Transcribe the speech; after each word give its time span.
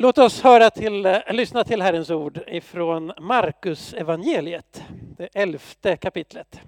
Låt 0.00 0.18
oss 0.18 0.40
höra 0.40 0.70
till, 0.70 1.06
eh, 1.06 1.18
lyssna 1.30 1.64
till 1.64 1.82
Herrens 1.82 2.10
ord 2.10 2.40
ifrån 2.46 3.12
Markus 3.18 3.94
evangeliet, 3.94 4.82
det 5.16 5.28
elfte 5.34 5.96
kapitlet. 5.96 6.60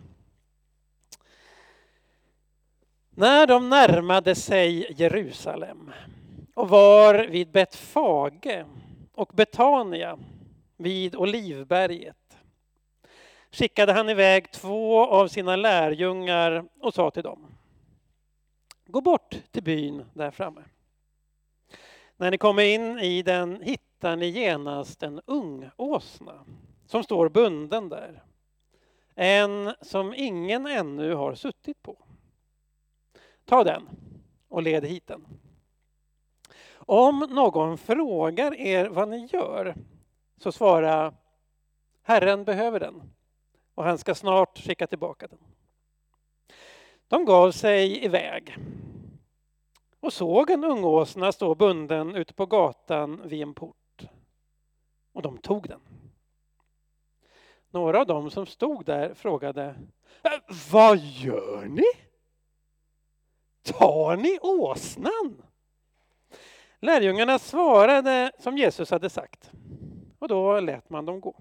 När 3.11 3.47
de 3.47 3.69
närmade 3.69 4.35
sig 4.35 4.93
Jerusalem 4.93 5.93
och 6.55 6.69
var 6.69 7.15
vid 7.15 7.51
Betfage 7.51 8.65
och 9.13 9.31
Betania 9.35 10.19
vid 10.77 11.17
Olivberget 11.17 12.37
skickade 13.51 13.93
han 13.93 14.09
iväg 14.09 14.53
två 14.53 15.07
av 15.07 15.29
sina 15.29 15.57
lärjungar 15.57 16.65
och 16.81 16.95
sa 16.95 17.11
till 17.11 17.23
dem 17.23 17.47
Gå 18.87 19.01
bort 19.01 19.37
till 19.51 19.63
byn 19.63 20.05
där 20.15 20.31
framme. 20.31 20.63
När 22.21 22.31
ni 22.31 22.39
kommer 22.39 22.63
in 22.63 22.99
i 22.99 23.23
den 23.23 23.63
hittar 23.63 24.17
ni 24.17 24.27
genast 24.27 25.03
en 25.03 25.21
ung 25.27 25.71
åsna 25.77 26.45
som 26.87 27.05
står 27.05 27.29
bunden 27.29 27.89
där. 27.89 28.25
En 29.15 29.75
som 29.81 30.15
ingen 30.17 30.67
ännu 30.67 31.15
har 31.15 31.35
suttit 31.35 31.83
på. 31.83 31.97
Ta 33.45 33.65
den 33.65 33.89
och 34.49 34.63
led 34.63 34.85
hit 34.85 35.07
den. 35.07 35.27
Om 36.75 37.19
någon 37.31 37.79
frågar 37.79 38.55
er 38.55 38.89
vad 38.89 39.09
ni 39.09 39.29
gör 39.33 39.75
så 40.37 40.53
svara 40.53 41.15
Herren 42.03 42.45
behöver 42.45 42.81
den 42.81 43.03
och 43.75 43.85
han 43.85 43.99
ska 43.99 44.15
snart 44.15 44.59
skicka 44.59 44.87
tillbaka 44.87 45.27
den. 45.27 45.39
De 47.09 47.25
gav 47.25 47.51
sig 47.53 48.05
iväg 48.05 48.57
och 50.01 50.13
såg 50.13 50.51
en 50.51 50.65
ungåsna 50.65 51.33
stå 51.33 51.55
bunden 51.55 52.17
ute 52.17 52.35
på 52.35 52.47
gatan 52.47 53.29
vid 53.29 53.43
en 53.43 53.55
port. 53.55 54.03
Och 55.13 55.23
de 55.23 55.39
tog 55.39 55.69
den. 55.69 55.81
Några 57.71 58.01
av 58.01 58.07
dem 58.07 58.31
som 58.31 58.47
stod 58.47 58.85
där 58.85 59.15
frågade 59.15 59.75
äh, 60.23 60.55
Vad 60.73 60.99
gör 60.99 61.65
ni? 61.65 61.85
Tar 63.63 64.17
ni 64.17 64.39
åsnan? 64.43 65.43
Lärjungarna 66.81 67.39
svarade 67.39 68.33
som 68.39 68.59
Jesus 68.59 68.91
hade 68.91 69.11
sagt 69.11 69.51
och 70.19 70.29
då 70.29 70.61
lät 70.61 70.91
man 70.91 71.07
dem 71.07 71.21
gå. 71.21 71.37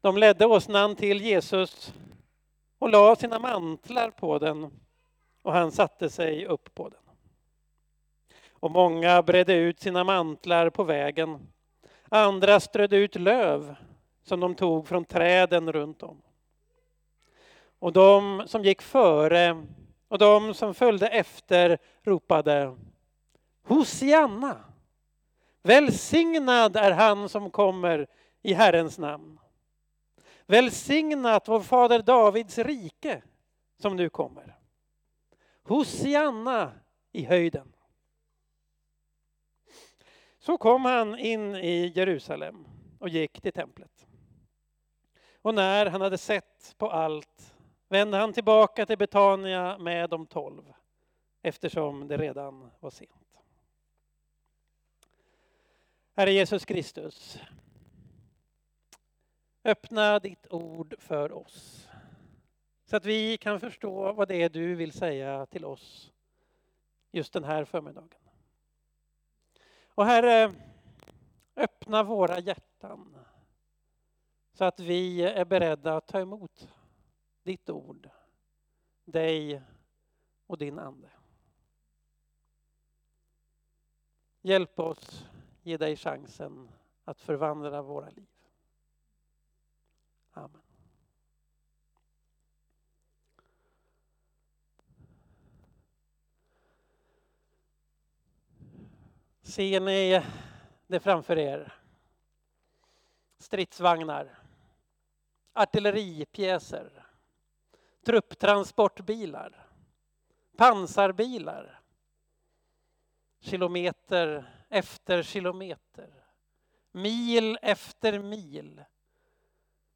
De 0.00 0.16
ledde 0.16 0.46
åsnan 0.46 0.96
till 0.96 1.20
Jesus 1.20 1.94
och 2.78 2.90
la 2.90 3.16
sina 3.16 3.38
mantlar 3.38 4.10
på 4.10 4.38
den 4.38 4.70
och 5.44 5.52
han 5.52 5.72
satte 5.72 6.10
sig 6.10 6.46
upp 6.46 6.74
på 6.74 6.88
den. 6.88 7.00
Och 8.50 8.70
många 8.70 9.22
bredde 9.22 9.54
ut 9.54 9.80
sina 9.80 10.04
mantlar 10.04 10.70
på 10.70 10.84
vägen. 10.84 11.52
Andra 12.08 12.60
strödde 12.60 12.96
ut 12.96 13.16
löv 13.16 13.74
som 14.22 14.40
de 14.40 14.54
tog 14.54 14.88
från 14.88 15.04
träden 15.04 15.72
runt 15.72 16.02
om. 16.02 16.22
Och 17.78 17.92
de 17.92 18.42
som 18.46 18.64
gick 18.64 18.82
före 18.82 19.66
och 20.08 20.18
de 20.18 20.54
som 20.54 20.74
följde 20.74 21.08
efter 21.08 21.78
ropade 22.02 22.76
Hosianna! 23.62 24.64
Välsignad 25.62 26.76
är 26.76 26.90
han 26.90 27.28
som 27.28 27.50
kommer 27.50 28.06
i 28.42 28.52
Herrens 28.52 28.98
namn. 28.98 29.38
Välsignat 30.46 31.48
vår 31.48 31.60
fader 31.60 32.02
Davids 32.02 32.58
rike 32.58 33.22
som 33.82 33.96
nu 33.96 34.08
kommer. 34.08 34.63
Hosianna 35.64 36.72
i 37.12 37.24
höjden. 37.24 37.72
Så 40.38 40.58
kom 40.58 40.84
han 40.84 41.18
in 41.18 41.54
i 41.54 41.92
Jerusalem 41.96 42.66
och 42.98 43.08
gick 43.08 43.40
till 43.40 43.52
templet. 43.52 44.06
Och 45.42 45.54
när 45.54 45.86
han 45.86 46.00
hade 46.00 46.18
sett 46.18 46.74
på 46.78 46.90
allt 46.90 47.54
vände 47.88 48.16
han 48.16 48.32
tillbaka 48.32 48.86
till 48.86 48.98
Betania 48.98 49.78
med 49.78 50.10
de 50.10 50.26
tolv 50.26 50.72
eftersom 51.42 52.08
det 52.08 52.16
redan 52.16 52.70
var 52.80 52.90
sent. 52.90 53.40
Herre 56.16 56.32
Jesus 56.32 56.64
Kristus, 56.64 57.38
öppna 59.64 60.18
ditt 60.18 60.46
ord 60.50 60.94
för 60.98 61.32
oss 61.32 61.88
så 62.84 62.96
att 62.96 63.04
vi 63.04 63.36
kan 63.36 63.60
förstå 63.60 64.12
vad 64.12 64.28
det 64.28 64.42
är 64.42 64.48
du 64.48 64.74
vill 64.74 64.92
säga 64.92 65.46
till 65.46 65.64
oss 65.64 66.12
just 67.10 67.32
den 67.32 67.44
här 67.44 67.64
förmiddagen. 67.64 68.18
Och 69.88 70.04
Herre, 70.04 70.54
öppna 71.56 72.02
våra 72.02 72.38
hjärtan 72.38 73.16
så 74.52 74.64
att 74.64 74.80
vi 74.80 75.22
är 75.22 75.44
beredda 75.44 75.96
att 75.96 76.06
ta 76.06 76.20
emot 76.20 76.68
ditt 77.42 77.70
ord, 77.70 78.10
dig 79.04 79.62
och 80.46 80.58
din 80.58 80.78
ande. 80.78 81.10
Hjälp 84.40 84.78
oss 84.78 85.26
ge 85.62 85.76
dig 85.76 85.96
chansen 85.96 86.70
att 87.04 87.20
förvandla 87.20 87.82
våra 87.82 88.10
liv. 88.10 88.28
Amen. 90.30 90.63
Ser 99.44 99.80
ni 99.80 100.22
det 100.86 101.00
framför 101.00 101.38
er? 101.38 101.72
Stridsvagnar, 103.38 104.38
artilleripjäser, 105.52 107.06
trupptransportbilar, 108.04 109.66
pansarbilar. 110.56 111.80
Kilometer 113.40 114.50
efter 114.68 115.22
kilometer, 115.22 116.24
mil 116.92 117.58
efter 117.62 118.18
mil 118.18 118.84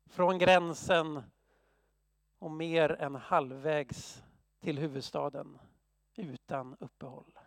från 0.06 0.38
gränsen 0.38 1.22
och 2.38 2.50
mer 2.50 2.90
än 2.90 3.14
halvvägs 3.14 4.22
till 4.60 4.78
huvudstaden 4.78 5.58
utan 6.16 6.76
uppehåll. 6.80 7.37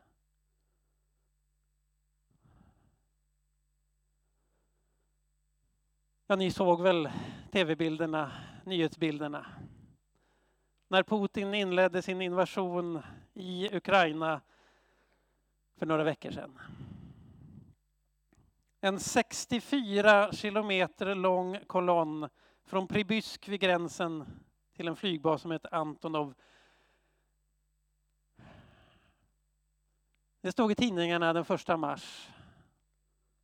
Ja, 6.31 6.35
ni 6.35 6.51
såg 6.51 6.81
väl 6.81 7.09
tv-bilderna, 7.51 8.31
nyhetsbilderna. 8.65 9.45
När 10.87 11.03
Putin 11.03 11.53
inledde 11.53 12.01
sin 12.01 12.21
invasion 12.21 13.01
i 13.33 13.75
Ukraina 13.75 14.41
för 15.77 15.85
några 15.85 16.03
veckor 16.03 16.31
sedan. 16.31 16.59
En 18.81 18.99
64 18.99 20.31
kilometer 20.31 21.15
lång 21.15 21.57
kolonn 21.67 22.29
från 22.65 22.87
Pribysk 22.87 23.47
vid 23.47 23.59
gränsen 23.59 24.25
till 24.75 24.87
en 24.87 24.95
flygbas 24.95 25.41
som 25.41 25.51
heter 25.51 25.75
Antonov. 25.75 26.33
Det 30.41 30.51
stod 30.51 30.71
i 30.71 30.75
tidningarna 30.75 31.33
den 31.33 31.45
första 31.45 31.77
mars 31.77 32.29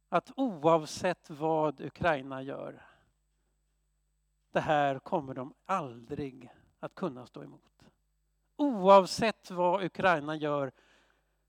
att 0.10 0.32
oavsett 0.36 1.30
vad 1.30 1.82
Ukraina 1.82 2.42
gör, 2.42 2.86
det 4.52 4.60
här 4.60 5.00
kommer 5.00 5.34
de 5.34 5.54
aldrig 5.66 6.54
att 6.80 6.96
kunna 6.96 7.26
stå 7.26 7.44
emot. 7.44 7.86
Oavsett 8.56 9.52
vad 9.52 9.84
Ukraina 9.84 10.36
gör 10.36 10.72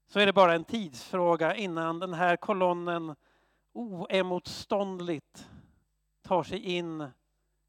så 0.07 0.21
är 0.21 0.27
det 0.27 0.33
bara 0.33 0.55
en 0.55 0.65
tidsfråga 0.65 1.55
innan 1.55 1.99
den 1.99 2.15
här 2.15 2.37
kolonnen 2.37 3.15
oemotståndligt 3.72 5.51
tar 6.22 6.43
sig 6.43 6.59
in 6.59 7.09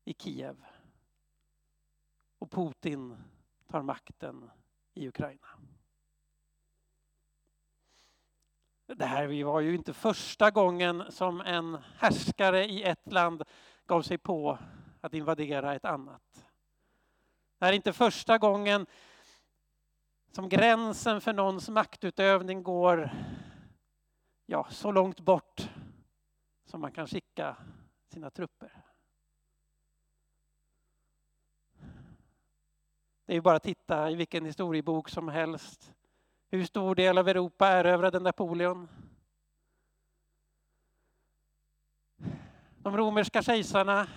i 0.05 0.13
Kiev. 0.13 0.65
Och 2.39 2.51
Putin 2.51 3.17
tar 3.67 3.81
makten 3.81 4.51
i 4.93 5.07
Ukraina. 5.07 5.47
Det 8.95 9.05
här 9.05 9.43
var 9.43 9.59
ju 9.59 9.75
inte 9.75 9.93
första 9.93 10.51
gången 10.51 11.03
som 11.09 11.41
en 11.41 11.77
härskare 11.97 12.65
i 12.65 12.83
ett 12.83 13.11
land 13.11 13.43
gav 13.85 14.01
sig 14.01 14.17
på 14.17 14.59
att 15.01 15.13
invadera 15.13 15.75
ett 15.75 15.85
annat. 15.85 16.45
Det 17.57 17.65
här 17.65 17.71
är 17.71 17.75
inte 17.75 17.93
första 17.93 18.37
gången 18.37 18.85
som 20.31 20.49
gränsen 20.49 21.21
för 21.21 21.33
någons 21.33 21.69
maktutövning 21.69 22.63
går 22.63 23.11
ja, 24.45 24.67
så 24.69 24.91
långt 24.91 25.19
bort 25.19 25.69
som 26.65 26.81
man 26.81 26.91
kan 26.91 27.07
skicka 27.07 27.57
sina 28.07 28.29
trupper. 28.29 28.83
Det 33.25 33.33
är 33.33 33.35
ju 33.35 33.41
bara 33.41 33.55
att 33.55 33.63
titta 33.63 34.11
i 34.11 34.15
vilken 34.15 34.45
historiebok 34.45 35.09
som 35.09 35.27
helst 35.27 35.93
hur 36.51 36.65
stor 36.65 36.95
del 36.95 37.17
av 37.17 37.27
Europa 37.27 37.67
erövrade 37.67 38.19
Napoleon? 38.19 38.87
De 42.77 42.97
romerska 42.97 43.41
kejsarna, 43.41 44.07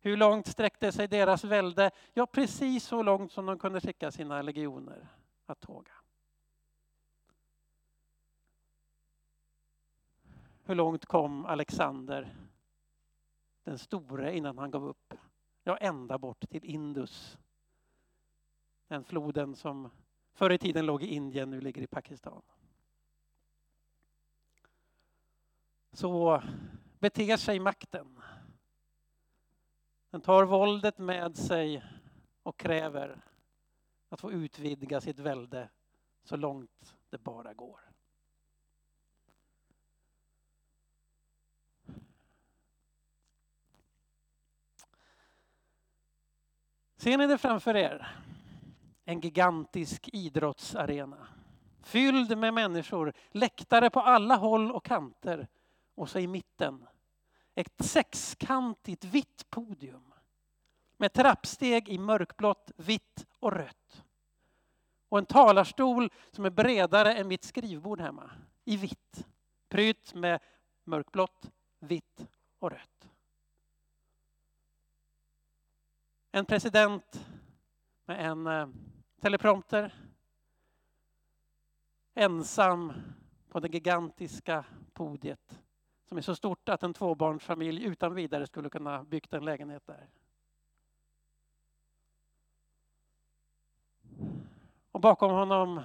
hur 0.00 0.16
långt 0.16 0.46
sträckte 0.46 0.92
sig 0.92 1.08
deras 1.08 1.44
välde? 1.44 1.90
Ja, 2.12 2.26
precis 2.26 2.84
så 2.84 3.02
långt 3.02 3.32
som 3.32 3.46
de 3.46 3.58
kunde 3.58 3.80
skicka 3.80 4.10
sina 4.10 4.42
legioner 4.42 5.08
att 5.46 5.60
tåga. 5.60 5.92
Hur 10.64 10.74
långt 10.74 11.06
kom 11.06 11.46
Alexander 11.46 12.36
den 13.64 13.78
store 13.78 14.36
innan 14.36 14.58
han 14.58 14.70
gav 14.70 14.84
upp? 14.84 15.14
Ja, 15.64 15.76
ända 15.76 16.18
bort 16.18 16.48
till 16.50 16.64
Indus. 16.64 17.38
Den 18.88 19.04
floden 19.04 19.56
som 19.56 19.90
förr 20.32 20.52
i 20.52 20.58
tiden 20.58 20.86
låg 20.86 21.02
i 21.02 21.06
Indien, 21.06 21.50
nu 21.50 21.60
ligger 21.60 21.82
i 21.82 21.86
Pakistan. 21.86 22.42
Så 25.92 26.42
beter 26.98 27.36
sig 27.36 27.60
makten. 27.60 28.22
Den 30.10 30.20
tar 30.20 30.44
våldet 30.44 30.98
med 30.98 31.36
sig 31.36 31.84
och 32.42 32.58
kräver 32.58 33.24
att 34.08 34.20
få 34.20 34.32
utvidga 34.32 35.00
sitt 35.00 35.18
välde 35.18 35.68
så 36.24 36.36
långt 36.36 36.96
det 37.10 37.18
bara 37.18 37.54
går. 37.54 37.80
Ser 46.96 47.18
ni 47.18 47.26
det 47.26 47.38
framför 47.38 47.76
er? 47.76 48.16
En 49.10 49.20
gigantisk 49.20 50.08
idrottsarena. 50.12 51.28
Fylld 51.82 52.38
med 52.38 52.54
människor, 52.54 53.12
läktare 53.30 53.90
på 53.90 54.00
alla 54.00 54.36
håll 54.36 54.72
och 54.72 54.84
kanter. 54.84 55.48
Och 55.94 56.08
så 56.08 56.18
i 56.18 56.26
mitten 56.26 56.86
ett 57.54 57.84
sexkantigt 57.84 59.04
vitt 59.04 59.50
podium 59.50 60.14
med 60.96 61.12
trappsteg 61.12 61.88
i 61.88 61.98
mörkblått, 61.98 62.70
vitt 62.76 63.26
och 63.38 63.52
rött. 63.52 64.04
Och 65.08 65.18
en 65.18 65.26
talarstol 65.26 66.10
som 66.30 66.44
är 66.44 66.50
bredare 66.50 67.14
än 67.14 67.28
mitt 67.28 67.44
skrivbord 67.44 68.00
hemma, 68.00 68.30
i 68.64 68.76
vitt. 68.76 69.26
Prytt 69.68 70.14
med 70.14 70.40
mörkblått, 70.84 71.50
vitt 71.78 72.26
och 72.58 72.70
rött. 72.70 73.08
En 76.32 76.44
president 76.44 77.26
med 78.10 78.30
en 78.30 78.46
eh, 78.46 78.66
teleprompter. 79.20 79.94
Ensam 82.14 82.92
på 83.48 83.60
det 83.60 83.68
gigantiska 83.68 84.64
podiet 84.92 85.60
som 86.04 86.18
är 86.18 86.22
så 86.22 86.34
stort 86.34 86.68
att 86.68 86.82
en 86.82 86.94
tvåbarnsfamilj 86.94 87.84
utan 87.84 88.14
vidare 88.14 88.46
skulle 88.46 88.70
kunna 88.70 89.04
byggt 89.04 89.32
en 89.32 89.44
lägenhet 89.44 89.86
där. 89.86 90.08
Och 94.90 95.00
bakom 95.00 95.30
honom 95.30 95.80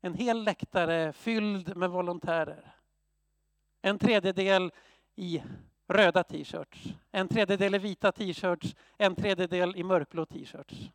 en 0.00 0.14
hel 0.14 0.44
läktare 0.44 1.12
fylld 1.12 1.76
med 1.76 1.90
volontärer. 1.90 2.74
En 3.82 3.98
tredjedel 3.98 4.72
i 5.14 5.42
röda 5.88 6.24
t-shirts, 6.24 6.94
en 7.10 7.28
tredjedel 7.28 7.74
i 7.74 7.78
vita 7.78 8.12
t-shirts, 8.12 8.76
en 8.96 9.16
tredjedel 9.16 9.76
i 9.76 9.84
mörkblå 9.84 10.26
t-shirts. 10.26 10.90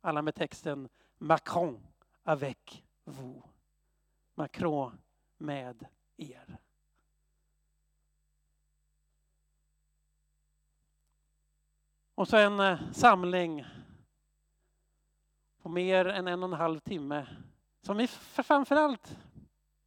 Alla 0.00 0.22
med 0.22 0.34
texten 0.34 0.88
Macron 1.22 1.80
avec 2.22 2.84
vous. 3.04 3.42
Macron 4.34 4.98
med 5.36 5.86
er. 6.16 6.58
Och 12.14 12.28
så 12.28 12.36
en 12.36 12.60
eh, 12.60 12.78
samling 12.92 13.66
på 15.62 15.68
mer 15.68 16.04
än 16.04 16.28
en 16.28 16.42
och 16.42 16.48
en 16.48 16.52
halv 16.60 16.80
timme 16.80 17.26
som 17.80 18.06
framförallt 18.08 19.18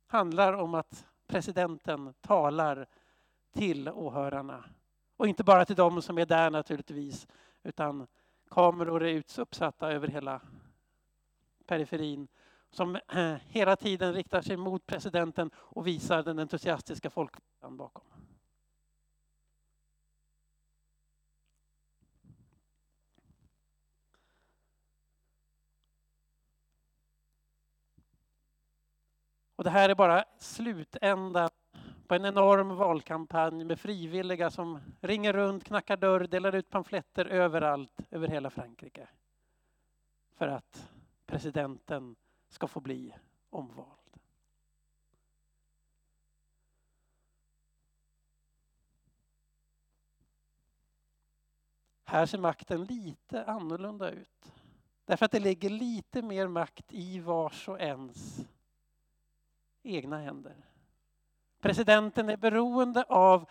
handlar 0.08 0.54
om 0.54 0.74
att 0.74 1.08
presidenten 1.28 2.14
talar 2.22 2.88
till 3.54 3.90
åhörarna. 3.90 4.64
Och 5.18 5.28
inte 5.28 5.44
bara 5.44 5.66
till 5.66 5.76
dem 5.76 6.02
som 6.02 6.18
är 6.18 6.26
där 6.26 6.50
naturligtvis, 6.50 7.28
utan 7.64 8.08
kameror 8.50 9.04
är 9.04 9.40
uppsatta 9.40 9.92
över 9.92 10.08
hela 10.08 10.42
periferin 11.66 12.28
som 12.72 12.98
hela 13.48 13.76
tiden 13.76 14.14
riktar 14.14 14.42
sig 14.42 14.58
mot 14.58 14.86
presidenten 14.86 15.50
och 15.56 15.88
visar 15.88 16.24
den 16.24 16.40
entusiastiska 16.40 17.10
folkviljan 17.10 17.78
bakom. 17.78 18.06
Och 29.56 29.64
det 29.64 29.70
här 29.70 29.90
är 29.90 29.96
bara 29.96 30.26
slutändan 30.38 31.50
på 32.08 32.16
en 32.16 32.26
enorm 32.26 32.76
valkampanj 32.76 33.64
med 33.64 33.80
frivilliga 33.80 34.52
som 34.52 34.80
ringer 35.02 35.34
runt, 35.34 35.64
knackar 35.64 35.98
dörr, 35.98 36.28
delar 36.28 36.56
ut 36.56 36.70
pamfletter 36.70 37.26
överallt 37.26 38.00
över 38.12 38.28
hela 38.28 38.50
Frankrike. 38.50 39.08
För 40.38 40.48
att 40.48 40.94
presidenten 41.25 42.16
ska 42.48 42.68
få 42.68 42.80
bli 42.80 43.16
omvald. 43.50 44.00
Här 52.06 52.25
ser 52.25 52.38
makten 52.38 52.83
lite 52.83 53.45
annorlunda 53.45 54.12
ut. 54.12 54.54
Därför 55.06 55.25
att 55.25 55.31
det 55.31 55.39
ligger 55.39 55.69
lite 55.69 56.22
mer 56.22 56.48
makt 56.48 56.94
i 56.94 57.19
vars 57.19 57.69
och 57.69 57.81
ens 57.81 58.45
egna 59.83 60.18
händer. 60.18 60.56
Presidenten 61.60 62.30
är 62.30 62.38
beroende 62.38 63.04
av 63.04 63.50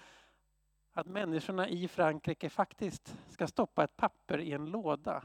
att 0.93 1.07
människorna 1.07 1.69
i 1.69 1.89
Frankrike 1.89 2.51
faktiskt 2.51 3.17
ska 3.29 3.47
stoppa 3.47 3.85
ett 3.85 3.97
papper 3.97 4.41
i 4.41 4.53
en 4.53 4.67
låda 4.67 5.25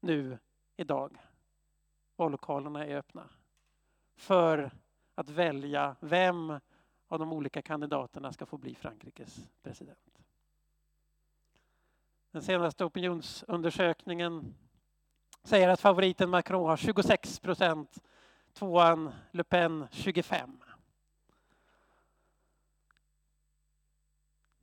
nu 0.00 0.38
idag. 0.76 1.18
Vallokalerna 2.18 2.86
är 2.86 2.96
öppna. 2.96 3.28
För 4.16 4.70
att 5.14 5.28
välja 5.28 5.96
vem 6.00 6.60
av 7.08 7.18
de 7.18 7.32
olika 7.32 7.62
kandidaterna 7.62 8.32
ska 8.32 8.46
få 8.46 8.56
bli 8.56 8.74
Frankrikes 8.74 9.48
president. 9.62 10.22
Den 12.30 12.42
senaste 12.42 12.84
opinionsundersökningen 12.84 14.54
säger 15.42 15.68
att 15.68 15.80
favoriten 15.80 16.30
Macron 16.30 16.68
har 16.68 16.76
26 16.76 17.40
procent 17.40 18.02
tvåan 18.52 19.12
Le 19.30 19.44
Pen 19.44 19.86
25. 19.90 20.62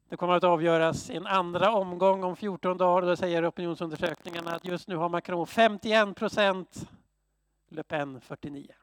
Det 0.09 0.17
kommer 0.17 0.33
att 0.33 0.43
avgöras 0.43 1.09
i 1.09 1.15
en 1.15 1.27
andra 1.27 1.71
omgång 1.71 2.23
om 2.23 2.35
14 2.35 2.77
dagar. 2.77 3.07
Då 3.07 3.15
säger 3.15 3.49
opinionsundersökningarna 3.49 4.55
att 4.55 4.65
just 4.65 4.87
nu 4.87 4.95
har 4.95 5.09
Macron 5.09 5.47
51 5.47 6.15
procent, 6.15 6.89
Le 7.67 7.83
Pen 7.83 8.21
49. 8.21 8.75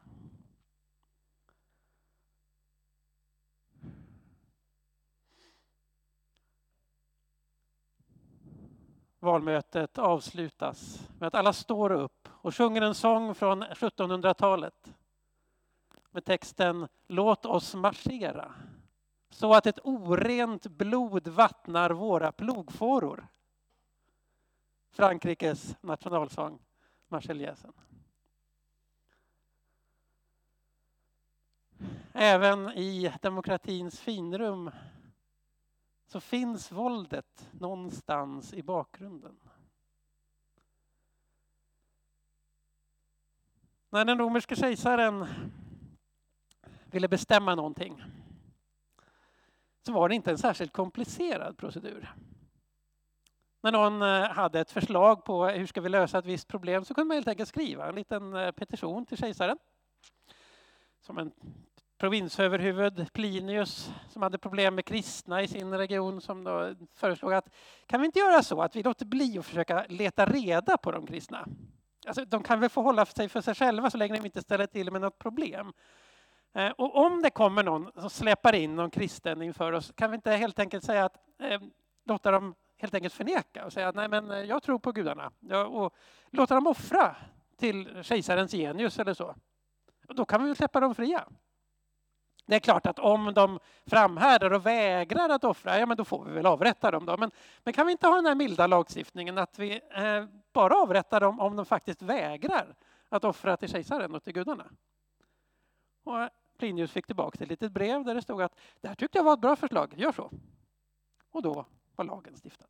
Valmötet 9.18 9.98
avslutas 9.98 11.08
med 11.18 11.26
att 11.26 11.34
alla 11.34 11.52
står 11.52 11.92
upp 11.92 12.28
och 12.32 12.54
sjunger 12.54 12.82
en 12.82 12.94
sång 12.94 13.34
från 13.34 13.64
1700-talet 13.64 14.94
med 16.10 16.24
texten 16.24 16.88
Låt 17.06 17.46
oss 17.46 17.74
marschera 17.74 18.54
så 19.30 19.54
att 19.54 19.66
ett 19.66 19.78
orent 19.84 20.66
blod 20.66 21.28
vattnar 21.28 21.90
våra 21.90 22.32
plogfåror. 22.32 23.28
Frankrikes 24.90 25.76
nationalsång, 25.80 26.58
Marseljäsen. 27.08 27.72
Även 32.12 32.68
i 32.68 33.12
demokratins 33.20 34.00
finrum 34.00 34.70
så 36.06 36.20
finns 36.20 36.72
våldet 36.72 37.48
någonstans 37.52 38.54
i 38.54 38.62
bakgrunden. 38.62 39.40
När 43.90 44.04
den 44.04 44.18
romerske 44.18 44.56
kejsaren 44.56 45.26
ville 46.84 47.08
bestämma 47.08 47.54
någonting 47.54 48.02
så 49.86 49.92
var 49.92 50.08
det 50.08 50.14
inte 50.14 50.30
en 50.30 50.38
särskilt 50.38 50.72
komplicerad 50.72 51.56
procedur. 51.56 52.14
När 53.60 53.72
någon 53.72 54.02
eh, 54.02 54.30
hade 54.30 54.60
ett 54.60 54.70
förslag 54.70 55.24
på 55.24 55.46
hur 55.46 55.66
ska 55.66 55.80
vi 55.80 55.88
lösa 55.88 56.18
ett 56.18 56.26
visst 56.26 56.48
problem 56.48 56.84
så 56.84 56.94
kunde 56.94 57.08
man 57.08 57.14
helt 57.14 57.28
enkelt 57.28 57.48
skriva 57.48 57.88
en 57.88 57.94
liten 57.94 58.34
eh, 58.34 58.50
petition 58.50 59.06
till 59.06 59.18
kejsaren. 59.18 59.58
Som 61.00 61.18
en 61.18 61.32
provinsöverhuvud 62.02 63.12
Plinius 63.12 63.92
som 64.08 64.22
hade 64.22 64.38
problem 64.38 64.74
med 64.74 64.84
kristna 64.84 65.42
i 65.42 65.48
sin 65.48 65.74
region 65.74 66.20
som 66.20 66.44
då 66.44 66.74
föreslog 66.94 67.32
att 67.32 67.48
kan 67.86 68.00
vi 68.00 68.06
inte 68.06 68.18
göra 68.18 68.42
så 68.42 68.62
att 68.62 68.76
vi 68.76 68.82
låter 68.82 69.06
bli 69.06 69.38
att 69.38 69.46
försöka 69.46 69.86
leta 69.88 70.26
reda 70.26 70.76
på 70.76 70.92
de 70.92 71.06
kristna? 71.06 71.46
Alltså, 72.06 72.24
de 72.24 72.42
kan 72.42 72.60
väl 72.60 72.70
få 72.70 72.82
hålla 72.82 73.06
sig 73.06 73.28
för 73.28 73.40
sig 73.40 73.54
själva 73.54 73.90
så 73.90 73.98
länge 73.98 74.16
de 74.16 74.24
inte 74.24 74.42
ställer 74.42 74.66
till 74.66 74.92
med 74.92 75.00
något 75.00 75.18
problem. 75.18 75.72
Eh, 76.54 76.70
och 76.70 76.96
om 76.96 77.22
det 77.22 77.30
kommer 77.30 77.62
någon 77.62 77.90
som 77.96 78.10
släpar 78.10 78.54
in 78.54 78.76
någon 78.76 78.90
kristen 78.90 79.42
inför 79.42 79.72
oss 79.72 79.92
kan 79.94 80.10
vi 80.10 80.14
inte 80.14 80.30
helt 80.30 80.58
enkelt 80.58 80.84
säga 80.84 81.04
att 81.04 81.16
eh, 81.38 81.60
låta 82.04 82.30
dem 82.30 82.54
helt 82.78 82.94
enkelt 82.94 83.14
förneka 83.14 83.64
och 83.64 83.72
säga 83.72 83.88
att 83.88 83.94
nej 83.94 84.08
men 84.08 84.30
eh, 84.30 84.38
jag 84.38 84.62
tror 84.62 84.78
på 84.78 84.92
gudarna 84.92 85.30
ja, 85.40 85.64
och 85.64 85.94
låta 86.30 86.54
dem 86.54 86.66
offra 86.66 87.16
till 87.58 88.02
kejsarens 88.02 88.52
genius 88.52 88.98
eller 88.98 89.14
så. 89.14 89.34
Och 90.08 90.14
då 90.14 90.24
kan 90.24 90.42
vi 90.42 90.46
väl 90.46 90.56
släppa 90.56 90.80
dem 90.80 90.94
fria. 90.94 91.24
Det 92.46 92.54
är 92.54 92.60
klart 92.60 92.86
att 92.86 92.98
om 92.98 93.34
de 93.34 93.58
framhärdar 93.86 94.52
och 94.52 94.66
vägrar 94.66 95.28
att 95.28 95.44
offra, 95.44 95.78
ja 95.78 95.86
men 95.86 95.96
då 95.96 96.04
får 96.04 96.24
vi 96.24 96.32
väl 96.32 96.46
avrätta 96.46 96.90
dem 96.90 97.06
då. 97.06 97.16
Men, 97.16 97.30
men 97.64 97.74
kan 97.74 97.86
vi 97.86 97.92
inte 97.92 98.06
ha 98.06 98.14
den 98.14 98.26
här 98.26 98.34
milda 98.34 98.66
lagstiftningen 98.66 99.38
att 99.38 99.58
vi 99.58 99.80
eh, 99.90 100.24
bara 100.52 100.74
avrättar 100.74 101.20
dem 101.20 101.40
om 101.40 101.56
de 101.56 101.66
faktiskt 101.66 102.02
vägrar 102.02 102.74
att 103.08 103.24
offra 103.24 103.56
till 103.56 103.68
kejsaren 103.68 104.14
och 104.14 104.24
till 104.24 104.32
gudarna? 104.32 104.70
Och 106.04 106.20
eh, 106.20 106.28
Plinius 106.58 106.92
fick 106.92 107.06
tillbaka 107.06 107.38
ett 107.42 107.48
litet 107.50 107.72
brev 107.72 108.04
där 108.04 108.14
det 108.14 108.22
stod 108.22 108.42
att 108.42 108.58
det 108.80 108.88
här 108.88 108.94
tyckte 108.94 109.18
jag 109.18 109.24
var 109.24 109.32
ett 109.32 109.40
bra 109.40 109.56
förslag, 109.56 109.94
gör 109.96 110.12
så. 110.12 110.30
Och 111.30 111.42
då 111.42 111.66
var 111.96 112.04
lagen 112.04 112.36
stiftad. 112.36 112.66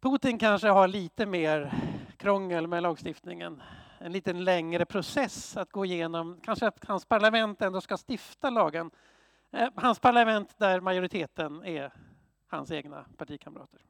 Putin 0.00 0.38
kanske 0.38 0.68
har 0.68 0.88
lite 0.88 1.26
mer 1.26 1.72
krångel 2.16 2.66
med 2.66 2.82
lagstiftningen. 2.82 3.62
En 4.00 4.12
lite 4.12 4.32
längre 4.32 4.84
process 4.84 5.56
att 5.56 5.72
gå 5.72 5.84
igenom. 5.84 6.40
Kanske 6.42 6.66
att 6.66 6.84
hans 6.84 7.04
parlament 7.04 7.62
ändå 7.62 7.80
ska 7.80 7.96
stifta 8.08 8.50
lagen. 8.50 8.90
Eh, 9.50 9.68
hans 9.74 9.98
parlament 9.98 10.58
där 10.58 10.80
majoriteten 10.80 11.64
är 11.64 11.92
hans 12.46 12.70
egna 12.70 13.04
partikamrater. 13.16 13.80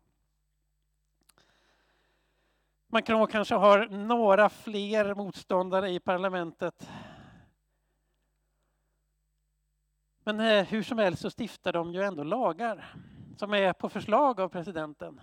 Macron 2.86 3.26
kanske 3.26 3.54
har 3.54 3.86
några 3.86 4.48
fler 4.48 5.14
motståndare 5.14 5.90
i 5.90 6.00
parlamentet. 6.00 6.90
Men 10.24 10.40
eh, 10.40 10.64
hur 10.64 10.82
som 10.82 10.98
helst 10.98 11.22
så 11.22 11.30
stiftar 11.30 11.72
de 11.72 11.92
ju 11.92 12.02
ändå 12.02 12.22
lagar 12.22 12.94
som 13.36 13.54
är 13.54 13.72
på 13.72 13.88
förslag 13.88 14.40
av 14.40 14.48
presidenten. 14.48 15.20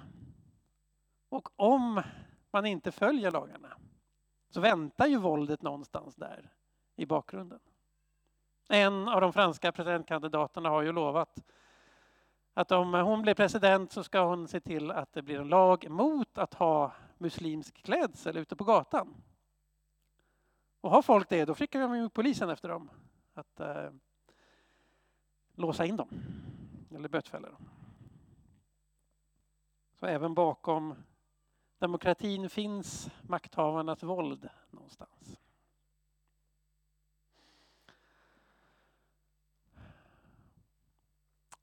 Och 1.29 1.49
om 1.55 2.01
man 2.51 2.65
inte 2.65 2.91
följer 2.91 3.31
lagarna 3.31 3.77
så 4.55 4.61
väntar 4.61 5.07
ju 5.07 5.17
våldet 5.17 5.61
någonstans 5.61 6.15
där 6.15 6.49
i 6.95 7.05
bakgrunden. 7.05 7.59
En 8.69 9.07
av 9.07 9.21
de 9.21 9.33
franska 9.33 9.71
presidentkandidaterna 9.71 10.69
har 10.69 10.81
ju 10.81 10.91
lovat 10.91 11.43
att 12.53 12.71
om 12.71 12.93
hon 12.93 13.21
blir 13.21 13.33
president 13.33 13.91
så 13.91 14.03
ska 14.03 14.25
hon 14.25 14.47
se 14.47 14.59
till 14.59 14.91
att 14.91 15.13
det 15.13 15.21
blir 15.21 15.39
en 15.39 15.47
lag 15.47 15.89
mot 15.89 16.37
att 16.37 16.53
ha 16.53 16.91
muslimsk 17.17 17.83
klädsel 17.83 18.37
ute 18.37 18.55
på 18.55 18.63
gatan. 18.63 19.23
Och 20.81 20.91
har 20.91 21.01
folk 21.01 21.29
det, 21.29 21.45
då 21.45 21.55
skickar 21.55 21.79
de 21.79 21.97
ju 21.97 22.09
polisen 22.09 22.49
efter 22.49 22.69
dem 22.69 22.89
att 23.33 23.59
eh, 23.59 23.89
låsa 25.55 25.85
in 25.85 25.97
dem 25.97 26.09
eller 26.95 27.09
bötfälla 27.09 27.49
dem. 27.49 27.69
Så 29.93 30.05
även 30.05 30.33
bakom 30.33 30.95
demokratin 31.85 32.49
finns 32.49 33.09
makthavarnas 33.21 34.03
våld 34.03 34.49
någonstans. 34.69 35.39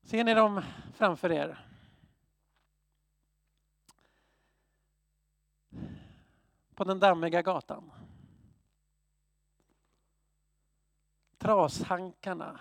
Ser 0.02 0.24
ni 0.24 0.34
dem 0.34 0.62
framför 0.94 1.32
er? 1.32 1.66
På 6.74 6.84
den 6.84 7.00
dammiga 7.00 7.42
gatan. 7.42 7.90
Trashankarna, 11.38 12.60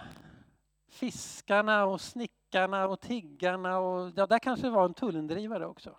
fiskarna 0.88 1.86
och 1.86 2.02
snickarna 2.02 2.88
och 2.88 3.00
tiggarna 3.00 3.80
och 3.80 4.12
ja, 4.16 4.28
där 4.28 4.40
kanske 4.40 4.68
det 4.68 4.72
var 4.72 4.86
en 4.86 4.94
tullindrivare 4.94 5.66
också 5.66 5.96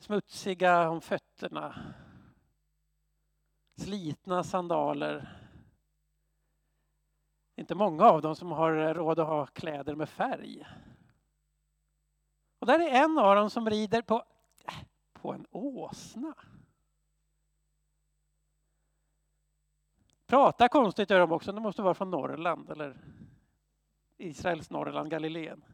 smutsiga 0.00 0.90
om 0.90 1.00
fötterna. 1.00 1.94
Slitna 3.76 4.44
sandaler. 4.44 5.36
Inte 7.56 7.74
många 7.74 8.04
av 8.04 8.22
dem 8.22 8.36
som 8.36 8.52
har 8.52 8.94
råd 8.94 9.18
att 9.18 9.26
ha 9.28 9.46
kläder 9.46 9.94
med 9.94 10.08
färg. 10.08 10.66
Och 12.58 12.66
där 12.66 12.80
är 12.80 13.04
en 13.04 13.18
av 13.18 13.36
dem 13.36 13.50
som 13.50 13.70
rider 13.70 14.02
på, 14.02 14.24
på 15.12 15.32
en 15.32 15.46
åsna. 15.50 16.34
Prata 20.26 20.68
konstigt 20.68 21.10
gör 21.10 21.20
de 21.20 21.32
också, 21.32 21.52
de 21.52 21.62
måste 21.62 21.82
vara 21.82 21.94
från 21.94 22.10
Norrland 22.10 22.70
eller 22.70 22.96
Israels 24.16 24.70
Norrland, 24.70 25.10
Galileen. 25.10 25.64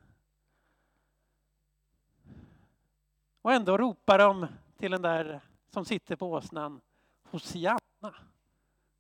Och 3.46 3.52
ändå 3.52 3.76
ropar 3.78 4.18
de 4.18 4.46
till 4.76 4.90
den 4.90 5.02
där 5.02 5.40
som 5.68 5.84
sitter 5.84 6.16
på 6.16 6.30
åsnan 6.30 6.80
Hosianna, 7.22 8.14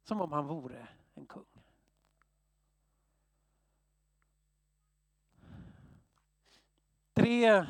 som 0.04 0.20
om 0.20 0.32
han 0.32 0.46
vore 0.46 0.88
en 1.14 1.26
kung. 1.26 1.44
Tre 7.12 7.66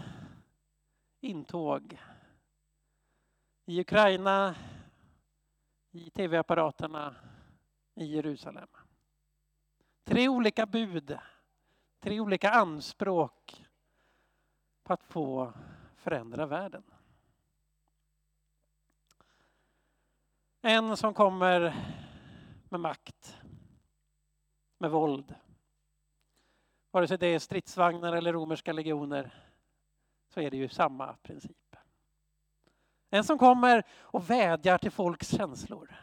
intåg 1.20 2.02
i 3.66 3.80
Ukraina, 3.80 4.54
i 5.90 6.10
tv-apparaterna, 6.10 7.14
i 7.94 8.04
Jerusalem. 8.04 8.68
Tre 10.04 10.28
olika 10.28 10.66
bud, 10.66 11.18
tre 12.00 12.20
olika 12.20 12.50
anspråk 12.50 13.66
på 14.82 14.92
att 14.92 15.02
få 15.02 15.52
förändra 16.06 16.46
världen. 16.46 16.82
En 20.62 20.96
som 20.96 21.14
kommer 21.14 21.60
med 22.68 22.80
makt, 22.80 23.38
med 24.78 24.90
våld. 24.90 25.34
Vare 26.90 27.08
sig 27.08 27.18
det 27.18 27.26
är 27.26 27.38
stridsvagnar 27.38 28.12
eller 28.12 28.32
romerska 28.32 28.72
legioner 28.72 29.34
så 30.28 30.40
är 30.40 30.50
det 30.50 30.56
ju 30.56 30.68
samma 30.68 31.16
princip. 31.22 31.76
En 33.10 33.24
som 33.24 33.38
kommer 33.38 33.82
och 33.98 34.30
vädjar 34.30 34.78
till 34.78 34.90
folks 34.90 35.28
känslor. 35.28 35.96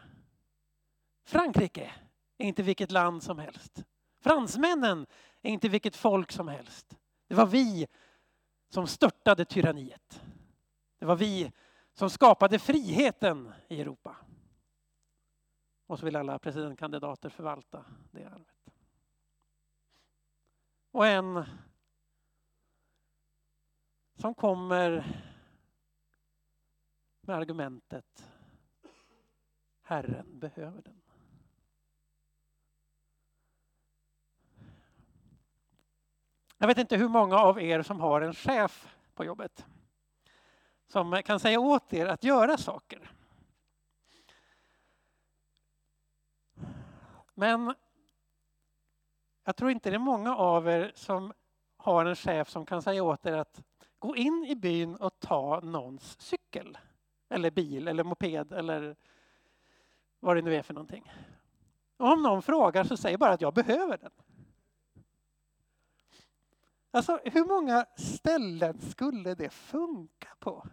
Frankrike 1.26 1.92
är 2.38 2.46
inte 2.46 2.62
vilket 2.62 2.90
land 2.90 3.22
som 3.22 3.38
helst. 3.38 3.84
Fransmännen 4.20 5.06
är 5.42 5.50
inte 5.50 5.68
vilket 5.68 5.96
folk 5.96 6.32
som 6.32 6.48
helst. 6.48 6.98
Det 7.28 7.34
var 7.34 7.46
vi 7.46 7.86
som 8.74 8.86
störtade 8.86 9.44
tyranniet. 9.44 10.22
Det 10.98 11.06
var 11.06 11.16
vi 11.16 11.52
som 11.92 12.10
skapade 12.10 12.58
friheten 12.58 13.52
i 13.68 13.80
Europa. 13.80 14.16
Och 15.86 15.98
så 15.98 16.04
vill 16.04 16.16
alla 16.16 16.38
presidentkandidater 16.38 17.28
förvalta 17.28 17.84
det 18.10 18.24
arvet. 18.24 18.74
Och 20.90 21.06
en 21.06 21.44
som 24.14 24.34
kommer 24.34 24.90
med 27.20 27.36
argumentet 27.36 28.30
Herren 29.82 30.38
behöver 30.38 30.82
den. 30.82 31.00
Jag 36.64 36.68
vet 36.68 36.78
inte 36.78 36.96
hur 36.96 37.08
många 37.08 37.38
av 37.38 37.62
er 37.62 37.82
som 37.82 38.00
har 38.00 38.20
en 38.20 38.34
chef 38.34 38.96
på 39.14 39.24
jobbet 39.24 39.66
som 40.86 41.22
kan 41.24 41.40
säga 41.40 41.60
åt 41.60 41.92
er 41.92 42.06
att 42.06 42.24
göra 42.24 42.56
saker. 42.56 43.10
Men 47.34 47.74
jag 49.44 49.56
tror 49.56 49.70
inte 49.70 49.90
det 49.90 49.96
är 49.96 49.98
många 49.98 50.36
av 50.36 50.68
er 50.68 50.92
som 50.94 51.32
har 51.76 52.04
en 52.04 52.16
chef 52.16 52.48
som 52.48 52.66
kan 52.66 52.82
säga 52.82 53.02
åt 53.02 53.26
er 53.26 53.32
att 53.32 53.62
gå 53.98 54.16
in 54.16 54.46
i 54.48 54.54
byn 54.54 54.96
och 54.96 55.20
ta 55.20 55.60
någons 55.60 56.20
cykel 56.20 56.78
eller 57.28 57.50
bil 57.50 57.88
eller 57.88 58.04
moped 58.04 58.52
eller 58.52 58.96
vad 60.20 60.36
det 60.36 60.42
nu 60.42 60.56
är 60.56 60.62
för 60.62 60.74
någonting. 60.74 61.12
Och 61.96 62.12
om 62.12 62.22
någon 62.22 62.42
frågar 62.42 62.84
så 62.84 62.96
säg 62.96 63.16
bara 63.16 63.32
att 63.32 63.40
jag 63.40 63.54
behöver 63.54 63.98
den. 63.98 64.12
Alltså 66.94 67.20
hur 67.24 67.44
många 67.44 67.86
ställen 67.96 68.80
skulle 68.80 69.34
det 69.34 69.50
funka 69.50 70.28
på? 70.38 70.66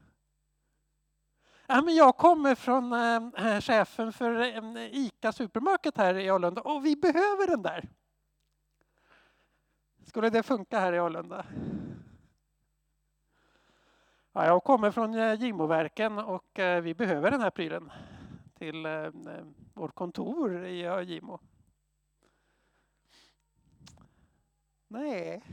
Ja, 1.68 1.82
men 1.82 1.96
jag 1.96 2.18
kommer 2.18 2.56
från 2.56 2.94
äh, 2.94 3.62
chefen 3.62 4.14
för 4.14 4.42
äh, 4.42 4.86
ICA 4.92 5.32
Supermarket 5.32 5.98
här 5.98 6.16
i 6.16 6.30
Alunda 6.30 6.62
och 6.62 6.86
vi 6.86 6.96
behöver 6.96 7.48
den 7.48 7.62
där. 7.62 7.90
Skulle 10.06 10.30
det 10.30 10.44
funka 10.44 10.80
här 10.80 10.94
i 10.94 11.00
Alunda? 11.00 11.46
Ja, 14.32 14.46
jag 14.46 14.64
kommer 14.64 14.92
från 14.92 15.40
Gimoverken 15.40 16.18
och 16.18 16.60
vi 16.84 16.94
behöver 16.94 17.32
den 17.32 17.42
här 17.42 17.50
prylen 17.50 17.92
till 18.54 18.88
vårt 19.74 19.96
kontor 19.96 20.66
i 20.66 21.04
Gimo. 21.06 21.40
Nej, 24.88 25.44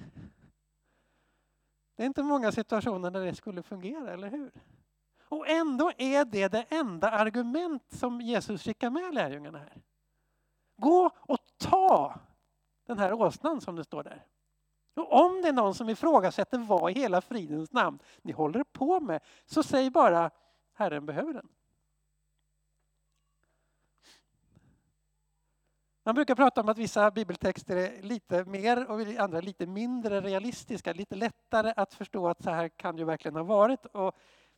det 1.98 2.04
är 2.04 2.06
inte 2.06 2.22
många 2.22 2.52
situationer 2.52 3.10
där 3.10 3.24
det 3.24 3.34
skulle 3.34 3.62
fungera, 3.62 4.12
eller 4.12 4.30
hur? 4.30 4.50
Och 5.28 5.48
ändå 5.48 5.92
är 5.98 6.24
det 6.24 6.48
det 6.48 6.66
enda 6.68 7.10
argument 7.10 7.82
som 7.88 8.20
Jesus 8.20 8.62
skickar 8.62 8.90
med 8.90 9.14
lärjungarna 9.14 9.58
här. 9.58 9.82
Gå 10.76 11.10
och 11.16 11.38
ta 11.58 12.20
den 12.86 12.98
här 12.98 13.12
åsnan 13.12 13.60
som 13.60 13.76
det 13.76 13.84
står 13.84 14.02
där. 14.02 14.26
Och 14.96 15.12
om 15.12 15.42
det 15.42 15.48
är 15.48 15.52
någon 15.52 15.74
som 15.74 15.88
ifrågasätter 15.88 16.58
vad 16.58 16.90
i 16.90 16.94
hela 16.94 17.20
fridens 17.20 17.72
namn 17.72 17.98
ni 18.22 18.32
håller 18.32 18.64
på 18.64 19.00
med, 19.00 19.22
så 19.44 19.62
säg 19.62 19.90
bara 19.90 20.30
Herren 20.74 21.06
behöver 21.06 21.32
den. 21.32 21.48
Man 26.08 26.14
brukar 26.14 26.34
prata 26.34 26.60
om 26.60 26.68
att 26.68 26.78
vissa 26.78 27.10
bibeltexter 27.10 27.76
är 27.76 28.02
lite 28.02 28.44
mer 28.44 28.90
och 28.90 29.00
andra 29.00 29.40
lite 29.40 29.66
mindre 29.66 30.20
realistiska, 30.20 30.92
lite 30.92 31.16
lättare 31.16 31.72
att 31.76 31.94
förstå 31.94 32.28
att 32.28 32.42
så 32.42 32.50
här 32.50 32.68
kan 32.68 32.96
det 32.96 33.00
ju 33.00 33.06
verkligen 33.06 33.36
ha 33.36 33.42
varit. 33.42 33.86
Och 33.86 34.16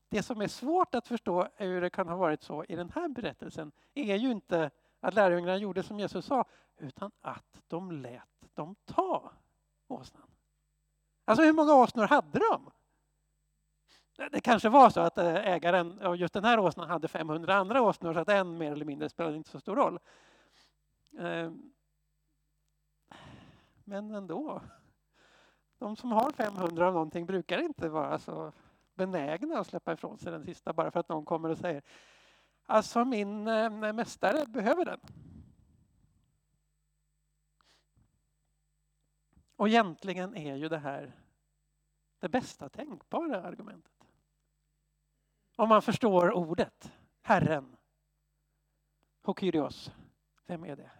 det 0.08 0.22
som 0.22 0.40
är 0.40 0.48
svårt 0.48 0.94
att 0.94 1.08
förstå 1.08 1.48
hur 1.56 1.80
det 1.80 1.90
kan 1.90 2.08
ha 2.08 2.16
varit 2.16 2.42
så 2.42 2.64
i 2.64 2.76
den 2.76 2.90
här 2.94 3.08
berättelsen 3.08 3.72
är 3.94 4.16
ju 4.16 4.30
inte 4.30 4.70
att 5.00 5.14
lärjungarna 5.14 5.56
gjorde 5.56 5.82
som 5.82 5.98
Jesus 5.98 6.26
sa, 6.26 6.44
utan 6.78 7.10
att 7.20 7.60
de 7.68 7.92
lät 7.92 8.54
dem 8.54 8.76
ta 8.84 9.32
åsnan. 9.88 10.30
Alltså 11.24 11.44
hur 11.44 11.52
många 11.52 11.74
åsnor 11.74 12.06
hade 12.06 12.38
de? 12.38 12.70
Det 14.32 14.40
kanske 14.40 14.68
var 14.68 14.90
så 14.90 15.00
att 15.00 15.18
eh, 15.18 15.34
ägaren 15.34 16.00
av 16.02 16.16
just 16.16 16.34
den 16.34 16.44
här 16.44 16.58
åsnan 16.58 16.90
hade 16.90 17.08
500 17.08 17.54
andra 17.54 17.82
åsnor 17.82 18.14
så 18.14 18.20
att 18.20 18.28
en 18.28 18.58
mer 18.58 18.72
eller 18.72 18.84
mindre 18.84 19.08
spelade 19.08 19.36
inte 19.36 19.50
så 19.50 19.60
stor 19.60 19.76
roll. 19.76 19.98
Ehm, 21.18 21.72
men 23.84 24.14
ändå. 24.14 24.62
De 25.78 25.96
som 25.96 26.12
har 26.12 26.30
500 26.30 26.86
av 26.86 26.92
någonting 26.92 27.26
brukar 27.26 27.58
inte 27.58 27.88
vara 27.88 28.18
så 28.18 28.52
benägna 28.94 29.58
att 29.58 29.66
släppa 29.66 29.92
ifrån 29.92 30.18
sig 30.18 30.32
den 30.32 30.44
sista 30.44 30.72
bara 30.72 30.90
för 30.90 31.00
att 31.00 31.08
någon 31.08 31.24
kommer 31.24 31.48
och 31.48 31.58
säger 31.58 31.82
Alltså 32.66 33.04
min 33.04 33.48
eh, 33.48 33.92
mästare 33.92 34.46
behöver 34.46 34.84
den. 34.84 35.00
Och 39.56 39.68
egentligen 39.68 40.36
är 40.36 40.56
ju 40.56 40.68
det 40.68 40.78
här 40.78 41.12
det 42.18 42.28
bästa 42.28 42.68
tänkbara 42.68 43.42
argumentet. 43.42 44.08
Om 45.56 45.68
man 45.68 45.82
förstår 45.82 46.32
ordet, 46.32 46.92
Herren, 47.22 47.76
Hokyrios, 49.22 49.92
vem 50.46 50.64
är 50.64 50.76
det? 50.76 50.90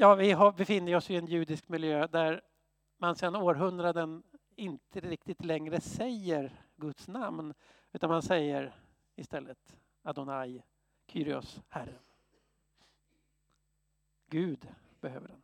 Ja, 0.00 0.14
vi 0.14 0.32
har, 0.32 0.52
befinner 0.52 0.96
oss 0.96 1.10
i 1.10 1.16
en 1.16 1.26
judisk 1.26 1.68
miljö 1.68 2.06
där 2.06 2.40
man 2.96 3.16
sedan 3.16 3.36
århundraden 3.36 4.22
inte 4.56 5.00
riktigt 5.00 5.44
längre 5.44 5.80
säger 5.80 6.64
Guds 6.76 7.08
namn 7.08 7.54
utan 7.92 8.10
man 8.10 8.22
säger 8.22 8.74
istället 9.16 9.76
Adonai, 10.02 10.62
Kyrios, 11.06 11.60
Herren. 11.68 11.98
Gud 14.26 14.68
behöver 15.00 15.28
den. 15.28 15.42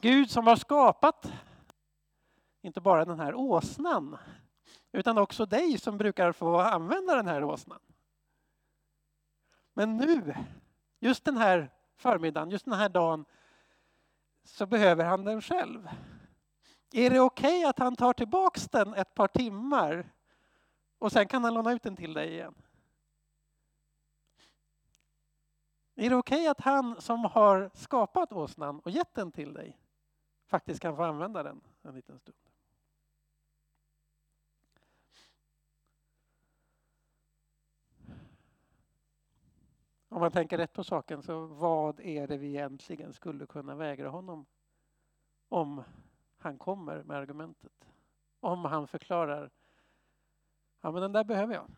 Gud 0.00 0.30
som 0.30 0.46
har 0.46 0.56
skapat 0.56 1.32
inte 2.62 2.80
bara 2.80 3.04
den 3.04 3.20
här 3.20 3.34
åsnan 3.34 4.16
utan 4.92 5.18
också 5.18 5.46
dig 5.46 5.78
som 5.78 5.98
brukar 5.98 6.32
få 6.32 6.60
använda 6.60 7.14
den 7.14 7.28
här 7.28 7.44
åsnan. 7.44 7.80
Men 9.72 9.96
nu, 9.96 10.34
just 11.00 11.24
den 11.24 11.36
här 11.36 11.75
förmiddagen, 11.96 12.50
just 12.50 12.64
den 12.64 12.74
här 12.74 12.88
dagen, 12.88 13.24
så 14.44 14.66
behöver 14.66 15.04
han 15.04 15.24
den 15.24 15.42
själv. 15.42 15.88
Är 16.92 17.10
det 17.10 17.20
okej 17.20 17.58
okay 17.58 17.64
att 17.64 17.78
han 17.78 17.96
tar 17.96 18.12
tillbaks 18.12 18.68
den 18.68 18.94
ett 18.94 19.14
par 19.14 19.28
timmar 19.28 20.12
och 20.98 21.12
sen 21.12 21.28
kan 21.28 21.44
han 21.44 21.54
låna 21.54 21.72
ut 21.72 21.82
den 21.82 21.96
till 21.96 22.14
dig 22.14 22.32
igen? 22.32 22.54
Är 25.94 26.10
det 26.10 26.16
okej 26.16 26.38
okay 26.38 26.46
att 26.46 26.60
han 26.60 27.00
som 27.00 27.24
har 27.24 27.70
skapat 27.74 28.32
åsnan 28.32 28.80
och 28.80 28.90
gett 28.90 29.14
den 29.14 29.32
till 29.32 29.52
dig 29.52 29.78
faktiskt 30.46 30.80
kan 30.80 30.96
få 30.96 31.02
använda 31.02 31.42
den 31.42 31.60
en 31.82 31.94
liten 31.94 32.18
stund? 32.18 32.45
Om 40.16 40.20
man 40.20 40.30
tänker 40.30 40.58
rätt 40.58 40.72
på 40.72 40.84
saken, 40.84 41.22
så 41.22 41.46
vad 41.46 42.00
är 42.00 42.26
det 42.26 42.36
vi 42.36 42.48
egentligen 42.48 43.12
skulle 43.12 43.46
kunna 43.46 43.74
vägra 43.74 44.08
honom 44.08 44.46
om 45.48 45.82
han 46.38 46.58
kommer 46.58 47.02
med 47.02 47.16
argumentet? 47.16 47.88
Om 48.40 48.64
han 48.64 48.86
förklarar, 48.86 49.50
ja 50.80 50.90
men 50.90 51.02
den 51.02 51.12
där 51.12 51.24
behöver 51.24 51.54
jag. 51.54 51.70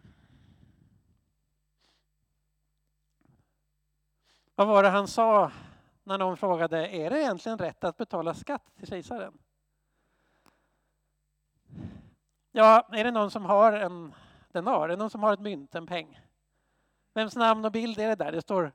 Vad 4.55 4.67
var 4.67 4.83
det 4.83 4.89
han 4.89 5.09
sa 5.09 5.53
när 6.03 6.19
någon 6.19 6.37
frågade, 6.37 6.89
är 6.89 7.11
det 7.11 7.21
egentligen 7.21 7.59
rätt 7.59 7.85
att 7.85 7.97
betala 7.97 8.35
skatt 8.35 8.77
till 8.77 8.87
kejsaren? 8.87 9.39
Ja, 12.53 12.89
är 12.93 13.05
det 13.05 13.11
någon 13.11 13.31
som 13.31 13.45
har 13.45 13.73
en 13.73 14.15
denar, 14.49 14.85
är 14.85 14.89
det 14.89 14.97
någon 14.97 15.11
som 15.11 15.23
har 15.23 15.33
ett 15.33 15.41
mynt, 15.41 15.75
en 15.75 15.87
peng? 15.87 16.28
Vems 17.19 17.37
namn 17.37 17.65
och 17.65 17.73
bild 17.73 17.99
är 17.99 18.09
det 18.09 18.15
där? 18.15 18.33
Det 18.33 18.43
står 18.43 18.73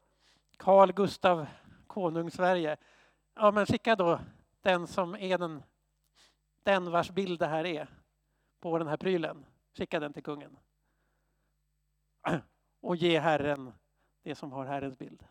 Carl 0.57 0.91
Gustav 0.91 1.47
Konung 1.87 2.31
Sverige. 2.31 2.77
Ja, 3.35 3.51
men 3.51 3.65
skicka 3.65 3.95
då 3.95 4.19
den 4.61 4.87
som 4.87 5.15
är 5.15 5.37
den, 5.37 5.63
den 6.63 6.91
vars 6.91 7.11
bild 7.11 7.39
det 7.39 7.47
här 7.47 7.65
är 7.65 7.87
på 8.59 8.77
den 8.77 8.87
här 8.87 8.97
prylen. 8.97 9.45
Skicka 9.77 9.99
den 9.99 10.13
till 10.13 10.23
kungen. 10.23 10.57
Och 12.81 12.95
ge 12.95 13.19
Herren 13.19 13.73
det 14.23 14.35
som 14.35 14.51
har 14.51 14.65
Herrens 14.65 14.97
bild. 14.97 15.23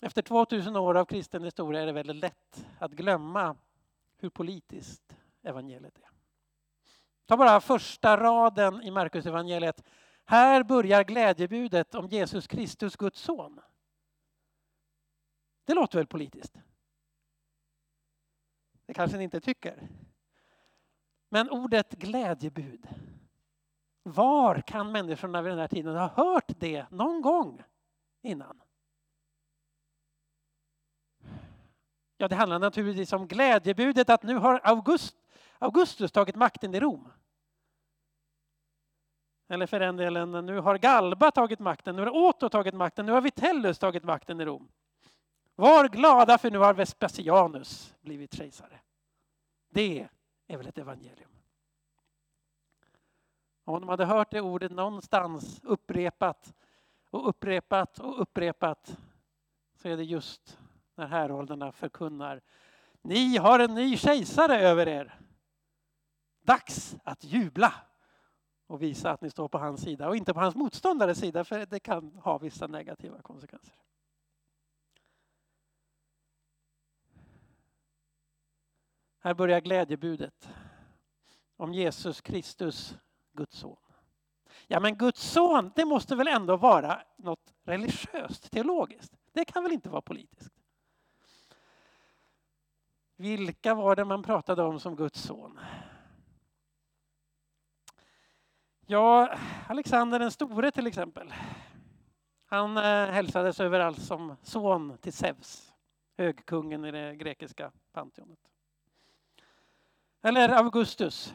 Efter 0.00 0.22
2000 0.22 0.76
år 0.76 0.96
av 0.96 1.04
kristen 1.04 1.44
historia 1.44 1.82
är 1.82 1.86
det 1.86 1.92
väldigt 1.92 2.16
lätt 2.16 2.66
att 2.78 2.92
glömma 2.92 3.56
hur 4.16 4.30
politiskt 4.30 5.16
evangeliet 5.42 5.98
är. 5.98 6.10
Ta 7.26 7.36
bara 7.36 7.60
första 7.60 8.16
raden 8.16 8.82
i 8.82 8.90
Markus 8.90 9.26
evangeliet. 9.26 9.84
Här 10.24 10.62
börjar 10.62 11.04
glädjebudet 11.04 11.94
om 11.94 12.06
Jesus 12.06 12.46
Kristus, 12.46 12.96
Guds 12.96 13.20
son. 13.20 13.60
Det 15.64 15.74
låter 15.74 15.98
väl 15.98 16.06
politiskt? 16.06 16.60
Det 18.86 18.94
kanske 18.94 19.18
ni 19.18 19.24
inte 19.24 19.40
tycker. 19.40 19.88
Men 21.28 21.50
ordet 21.50 21.92
glädjebud. 21.92 22.88
Var 24.02 24.60
kan 24.60 24.92
människorna 24.92 25.42
vid 25.42 25.52
den 25.52 25.58
här 25.58 25.68
tiden 25.68 25.96
ha 25.96 26.08
hört 26.08 26.52
det 26.60 26.90
någon 26.90 27.22
gång 27.22 27.62
innan? 28.22 28.62
Ja, 32.20 32.28
det 32.28 32.36
handlar 32.36 32.58
naturligtvis 32.58 33.12
om 33.12 33.28
glädjebudet 33.28 34.10
att 34.10 34.22
nu 34.22 34.34
har 34.34 34.60
August, 34.64 35.16
Augustus 35.58 36.12
tagit 36.12 36.36
makten 36.36 36.74
i 36.74 36.80
Rom. 36.80 37.12
Eller 39.48 39.66
för 39.66 39.80
den 39.80 39.96
delen, 39.96 40.32
nu 40.46 40.60
har 40.60 40.78
Galba 40.78 41.30
tagit 41.30 41.58
makten, 41.58 41.96
nu 41.96 42.02
har 42.02 42.28
Otto 42.28 42.48
tagit 42.48 42.74
makten, 42.74 43.06
nu 43.06 43.12
har 43.12 43.20
Vitellus 43.20 43.78
tagit 43.78 44.04
makten 44.04 44.40
i 44.40 44.44
Rom. 44.44 44.68
Var 45.54 45.88
glada 45.88 46.38
för 46.38 46.50
nu 46.50 46.58
har 46.58 46.74
Vespasianus 46.74 47.94
blivit 48.00 48.34
kejsare. 48.34 48.80
Det 49.68 50.08
är 50.46 50.56
väl 50.56 50.66
ett 50.66 50.78
evangelium. 50.78 51.30
Om 53.64 53.80
de 53.80 53.88
hade 53.88 54.04
hört 54.04 54.30
det 54.30 54.40
ordet 54.40 54.72
någonstans 54.72 55.60
upprepat 55.64 56.54
och 57.10 57.28
upprepat 57.28 57.98
och 57.98 58.20
upprepat 58.20 58.98
så 59.74 59.88
är 59.88 59.96
det 59.96 60.04
just 60.04 60.59
när 61.00 61.06
härolderna 61.06 61.72
förkunnar 61.72 62.40
Ni 63.02 63.36
har 63.36 63.58
en 63.58 63.74
ny 63.74 63.96
kejsare 63.96 64.58
över 64.58 64.88
er. 64.88 65.20
Dags 66.42 66.96
att 67.04 67.24
jubla 67.24 67.74
och 68.66 68.82
visa 68.82 69.10
att 69.10 69.20
ni 69.20 69.30
står 69.30 69.48
på 69.48 69.58
hans 69.58 69.80
sida 69.80 70.08
och 70.08 70.16
inte 70.16 70.34
på 70.34 70.40
hans 70.40 70.54
motståndares 70.54 71.18
sida 71.18 71.44
för 71.44 71.66
det 71.66 71.80
kan 71.80 72.12
ha 72.12 72.38
vissa 72.38 72.66
negativa 72.66 73.22
konsekvenser. 73.22 73.74
Här 79.18 79.34
börjar 79.34 79.60
glädjebudet 79.60 80.48
om 81.56 81.74
Jesus 81.74 82.20
Kristus, 82.20 82.96
Guds 83.32 83.56
son. 83.56 83.76
Ja, 84.66 84.80
men 84.80 84.96
Guds 84.96 85.22
son, 85.22 85.72
det 85.76 85.84
måste 85.84 86.16
väl 86.16 86.28
ändå 86.28 86.56
vara 86.56 87.02
något 87.16 87.54
religiöst, 87.64 88.50
teologiskt? 88.50 89.16
Det 89.32 89.44
kan 89.44 89.62
väl 89.62 89.72
inte 89.72 89.88
vara 89.88 90.02
politiskt? 90.02 90.59
Vilka 93.20 93.74
var 93.74 93.96
det 93.96 94.04
man 94.04 94.22
pratade 94.22 94.62
om 94.62 94.80
som 94.80 94.96
Guds 94.96 95.22
son? 95.22 95.58
Ja, 98.86 99.36
Alexander 99.68 100.18
den 100.18 100.30
store 100.30 100.70
till 100.70 100.86
exempel. 100.86 101.34
Han 102.46 102.76
eh, 102.76 103.06
hälsades 103.06 103.60
överallt 103.60 104.02
som 104.02 104.36
son 104.42 104.98
till 104.98 105.12
Zeus, 105.12 105.74
högkungen 106.16 106.84
i 106.84 106.90
det 106.90 107.16
grekiska 107.16 107.72
panteonet. 107.92 108.38
Eller 110.22 110.48
Augustus. 110.48 111.34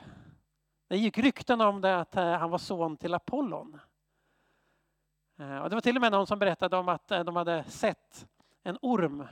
Det 0.87 0.97
gick 0.97 1.17
rykten 1.17 1.61
om 1.61 1.81
det 1.81 1.99
att 1.99 2.15
eh, 2.15 2.31
han 2.31 2.49
var 2.49 2.57
son 2.57 2.97
till 2.97 3.13
Apollon. 3.13 3.79
Eh, 5.39 5.57
och 5.57 5.69
det 5.69 5.75
var 5.75 5.81
till 5.81 5.95
och 5.95 6.01
med 6.01 6.11
någon 6.11 6.27
som 6.27 6.39
berättade 6.39 6.77
om 6.77 6.89
att 6.89 7.07
de 7.07 7.35
hade 7.35 7.63
sett 7.63 8.27
en 8.63 8.77
orm 8.81 9.27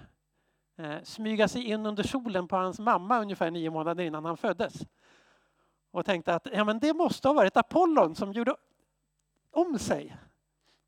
Eh, 0.75 1.03
smyga 1.03 1.47
sig 1.47 1.63
in 1.63 1.85
under 1.85 2.03
solen 2.03 2.47
på 2.47 2.55
hans 2.55 2.79
mamma 2.79 3.21
ungefär 3.21 3.51
nio 3.51 3.69
månader 3.69 4.03
innan 4.03 4.25
han 4.25 4.37
föddes 4.37 4.73
och 5.91 6.05
tänkte 6.05 6.35
att 6.35 6.47
ja, 6.53 6.63
men 6.63 6.79
det 6.79 6.93
måste 6.93 7.27
ha 7.27 7.33
varit 7.33 7.57
Apollon 7.57 8.15
som 8.15 8.33
gjorde 8.33 8.55
om 9.51 9.79
sig. 9.79 10.17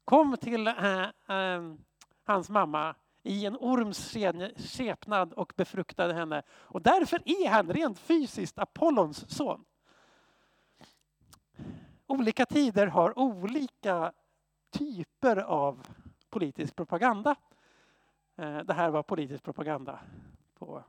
Kom 0.06 0.38
till 0.38 0.68
äh, 0.68 1.02
äh, 1.28 1.74
hans 2.24 2.50
mamma 2.50 2.96
i 3.24 3.46
en 3.46 3.56
orms 3.56 4.16
skepnad 4.58 5.34
och 5.34 5.54
befruktade 5.56 6.14
henne. 6.14 6.44
Och 6.50 6.82
därför 6.82 7.22
är 7.26 7.50
han 7.50 7.70
rent 7.70 8.00
fysiskt 8.00 8.60
Apollons 8.60 9.36
son. 9.36 9.66
Olika 12.08 12.46
tider 12.46 12.88
har 12.88 13.20
olika 13.20 14.14
typer 14.72 15.38
av 15.38 15.88
politisk 16.30 16.76
propaganda. 16.76 17.36
Eh, 18.36 18.58
det 18.58 18.74
här 18.74 18.90
var 18.90 19.04
politisk 19.04 19.44
propaganda 19.44 20.00
på 20.54 20.84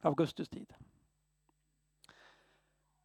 Augustus 0.00 0.48
tid. 0.48 0.74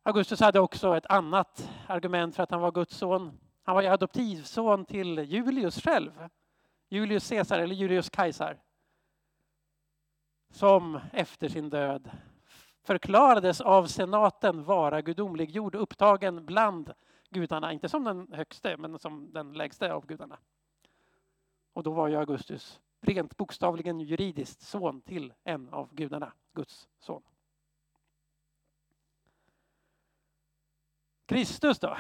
Augustus 0.04 0.40
hade 0.40 0.60
också 0.60 0.98
ett 0.98 1.06
annat 1.06 1.72
argument 1.88 2.36
för 2.36 2.44
att 2.44 2.52
han 2.52 2.62
var 2.62 2.72
Guds 2.72 2.98
son. 2.98 3.40
Han 3.64 3.76
var 3.76 3.82
ju 3.82 3.88
adoptivson 3.88 4.86
till 4.86 5.20
Julius 5.20 5.82
själv. 5.82 6.30
Julius 6.90 7.30
Caesar 7.30 7.60
eller 7.60 7.76
Julius 7.76 8.10
Kaisar. 8.10 8.62
Som 10.50 11.00
efter 11.14 11.50
sin 11.50 11.70
död 11.70 12.12
förklarades 12.84 13.62
av 13.62 13.86
senaten 13.86 14.64
vara 14.64 15.02
gudomliggjord, 15.02 15.76
upptagen 15.76 16.46
bland 16.46 16.94
gudarna. 17.30 17.74
Inte 17.74 17.90
som 17.90 18.04
den 18.04 18.34
högste, 18.34 18.78
men 18.78 19.00
som 19.00 19.34
den 19.34 19.54
lägste 19.54 19.94
av 19.94 20.06
gudarna. 20.06 20.38
Och 21.74 21.84
då 21.84 21.92
var 21.92 22.08
ju 22.08 22.16
Augustus 22.16 22.80
rent 23.06 23.38
bokstavligen 23.38 24.00
juridiskt 24.00 24.62
son 24.62 25.02
till 25.02 25.34
en 25.44 25.70
av 25.70 25.96
gudarna, 25.96 26.34
Guds 26.54 26.90
son. 27.00 27.24
Kristus 31.26 31.80
då? 31.80 31.98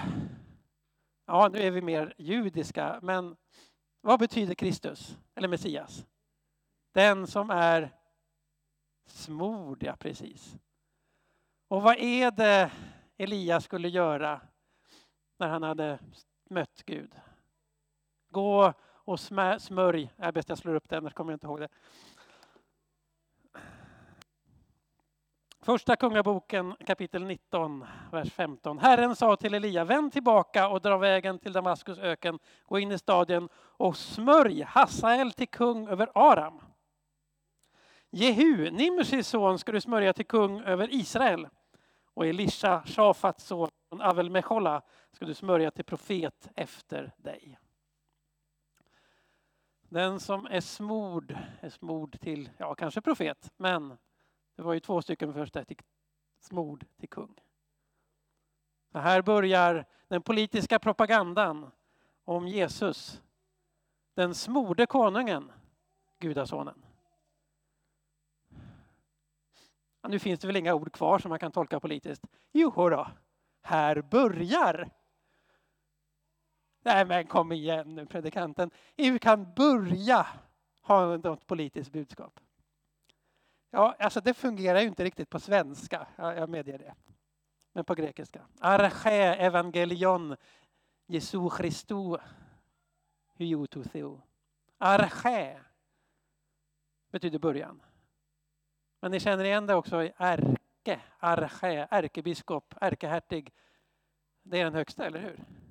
Ja, 1.25 1.49
nu 1.53 1.59
är 1.59 1.71
vi 1.71 1.81
mer 1.81 2.13
judiska, 2.17 2.99
men 3.01 3.37
vad 4.01 4.19
betyder 4.19 4.55
Kristus 4.55 5.17
eller 5.35 5.47
Messias? 5.47 6.05
Den 6.91 7.27
som 7.27 7.49
är 7.49 7.95
smord, 9.05 9.83
ja 9.83 9.95
precis. 9.95 10.57
Och 11.67 11.81
vad 11.81 11.97
är 11.97 12.31
det 12.31 12.71
Elias 13.17 13.63
skulle 13.63 13.89
göra 13.89 14.41
när 15.37 15.47
han 15.47 15.63
hade 15.63 15.99
mött 16.49 16.83
Gud? 16.85 17.15
Gå 18.29 18.73
och 19.05 19.19
smörj, 19.19 20.11
är 20.17 20.31
bäst 20.31 20.49
jag 20.49 20.57
slår 20.57 20.75
upp 20.75 20.89
det, 20.89 20.97
annars 20.97 21.13
kommer 21.13 21.31
jag 21.31 21.35
inte 21.35 21.47
ihåg 21.47 21.59
det. 21.59 21.69
Första 25.61 25.95
Kungaboken 25.95 26.75
kapitel 26.85 27.23
19, 27.23 27.85
vers 28.11 28.31
15. 28.31 28.79
Herren 28.79 29.15
sa 29.15 29.35
till 29.35 29.53
Elia, 29.53 29.83
vänd 29.85 30.13
tillbaka 30.13 30.67
och 30.67 30.81
dra 30.81 30.97
vägen 30.97 31.39
till 31.39 31.53
Damaskus 31.53 31.97
öken, 31.97 32.39
gå 32.65 32.79
in 32.79 32.91
i 32.91 32.97
stadien 32.97 33.49
och 33.55 33.97
smörj 33.97 34.61
Hassael 34.61 35.31
till 35.31 35.47
kung 35.47 35.87
över 35.87 36.09
Aram. 36.15 36.61
Jehu, 38.09 38.71
Nimshis 38.71 39.27
son, 39.27 39.59
ska 39.59 39.71
du 39.71 39.81
smörja 39.81 40.13
till 40.13 40.25
kung 40.25 40.61
över 40.61 40.93
Israel. 40.93 41.47
Och 42.13 42.25
Elisha, 42.27 42.83
Shafats 42.85 43.45
son 43.45 43.69
Avel 43.89 44.29
Mechola, 44.29 44.81
ska 45.11 45.25
du 45.25 45.33
smörja 45.33 45.71
till 45.71 45.85
profet 45.85 46.49
efter 46.55 47.13
dig. 47.17 47.57
Den 49.95 50.19
som 50.19 50.45
är 50.45 50.61
smord 50.61 51.37
är 51.61 51.69
smord 51.69 52.19
till, 52.19 52.49
ja 52.57 52.75
kanske 52.75 53.01
profet, 53.01 53.51
men 53.57 53.97
det 54.55 54.61
var 54.61 54.73
ju 54.73 54.79
två 54.79 55.01
stycken 55.01 55.33
första 55.33 55.65
till 55.65 55.77
smord 56.41 56.85
till 56.97 57.09
kung. 57.09 57.35
Så 58.91 58.97
här 58.97 59.21
börjar 59.21 59.85
den 60.07 60.21
politiska 60.21 60.79
propagandan 60.79 61.71
om 62.23 62.47
Jesus. 62.47 63.21
Den 64.13 64.35
smorde 64.35 64.85
konungen, 64.85 65.51
gudasonen. 66.19 66.85
Ja, 70.01 70.09
nu 70.09 70.19
finns 70.19 70.39
det 70.39 70.47
väl 70.47 70.55
inga 70.55 70.73
ord 70.73 70.93
kvar 70.93 71.19
som 71.19 71.29
man 71.29 71.39
kan 71.39 71.51
tolka 71.51 71.79
politiskt. 71.79 72.25
Jo 72.51 72.89
då, 72.89 73.07
här 73.61 74.01
börjar. 74.01 74.89
Nej 76.85 77.05
men 77.05 77.27
kom 77.27 77.51
igen 77.51 77.95
nu 77.95 78.05
predikanten. 78.05 78.71
hur 78.95 79.19
kan 79.19 79.53
börja 79.53 80.27
ha 80.81 81.17
något 81.17 81.47
politiskt 81.47 81.91
budskap. 81.91 82.39
Ja, 83.71 83.95
alltså 83.99 84.21
det 84.21 84.33
fungerar 84.33 84.79
ju 84.79 84.87
inte 84.87 85.03
riktigt 85.03 85.29
på 85.29 85.39
svenska, 85.39 86.07
jag 86.15 86.49
medger 86.49 86.77
det. 86.77 86.93
Men 87.73 87.85
på 87.85 87.95
grekiska. 87.95 88.41
Arche 88.59 89.35
evangelion 89.35 90.35
Jesu 91.07 91.49
Christu 91.57 92.17
hyototheo. 93.33 94.21
Arche 94.77 95.59
betyder 97.11 97.39
början. 97.39 97.81
Men 98.99 99.11
ni 99.11 99.19
känner 99.19 99.43
igen 99.43 99.67
det 99.67 99.75
också 99.75 100.03
i 100.03 100.13
ärke, 100.17 101.01
arche, 101.19 101.87
ärkebiskop, 101.91 102.73
ärkehertig. 102.81 103.53
Det 104.43 104.59
är 104.59 104.63
den 104.63 104.73
högsta, 104.73 105.05
eller 105.05 105.19
hur? 105.19 105.64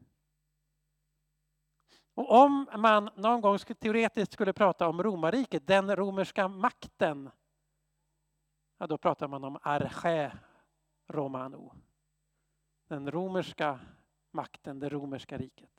Och 2.15 2.33
om 2.45 2.67
man 2.77 3.11
någon 3.15 3.41
gång 3.41 3.59
teoretiskt 3.59 4.33
skulle 4.33 4.53
prata 4.53 4.89
om 4.89 5.03
romarriket, 5.03 5.67
den 5.67 5.97
romerska 5.97 6.49
makten 6.49 7.31
ja, 8.79 8.87
då 8.87 8.99
pratar 8.99 9.29
man 9.29 9.45
om 9.45 9.59
arche 9.63 10.33
romano. 11.07 11.73
Den 12.89 13.11
romerska 13.11 13.81
makten, 14.31 14.79
det 14.79 14.89
romerska 14.89 15.39
riket. 15.39 15.71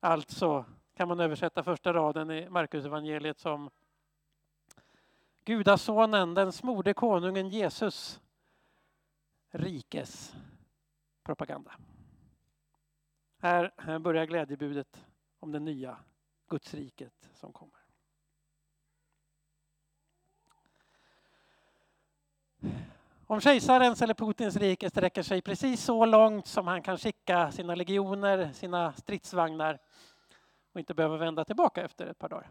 Alltså 0.00 0.64
kan 0.94 1.08
man 1.08 1.20
översätta 1.20 1.62
första 1.62 1.92
raden 1.92 2.30
i 2.30 2.48
Markus 2.48 2.84
evangeliet 2.84 3.38
som 3.38 3.70
Gudasonen, 5.44 6.34
den 6.34 6.52
smorde 6.52 6.94
konungen 6.94 7.48
Jesus, 7.48 8.20
rikes 9.50 10.34
propaganda. 11.22 11.72
Här 13.42 13.98
börjar 13.98 14.26
glädjebudet 14.26 15.06
om 15.38 15.52
det 15.52 15.58
nya 15.58 15.96
Gudsriket 16.48 17.30
som 17.34 17.52
kommer. 17.52 17.80
Om 23.26 23.40
kejsarens 23.40 24.02
eller 24.02 24.14
Putins 24.14 24.56
rike 24.56 24.90
sträcker 24.90 25.22
sig 25.22 25.42
precis 25.42 25.84
så 25.84 26.04
långt 26.04 26.46
som 26.46 26.66
han 26.66 26.82
kan 26.82 26.98
skicka 26.98 27.52
sina 27.52 27.74
legioner, 27.74 28.52
sina 28.52 28.92
stridsvagnar 28.92 29.78
och 30.72 30.80
inte 30.80 30.94
behöver 30.94 31.18
vända 31.18 31.44
tillbaka 31.44 31.84
efter 31.84 32.06
ett 32.06 32.18
par 32.18 32.28
dagar. 32.28 32.50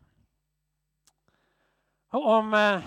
Och 2.10 2.28
om 2.28 2.54
eh, 2.54 2.82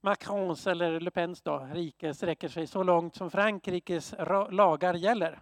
Macrons 0.00 0.66
eller 0.66 1.00
Le 1.00 1.10
Pens 1.10 1.42
då, 1.42 1.68
rike 1.72 2.14
sträcker 2.14 2.48
sig 2.48 2.66
så 2.66 2.82
långt 2.82 3.14
som 3.14 3.30
Frankrikes 3.30 4.14
lagar 4.50 4.94
gäller. 4.94 5.40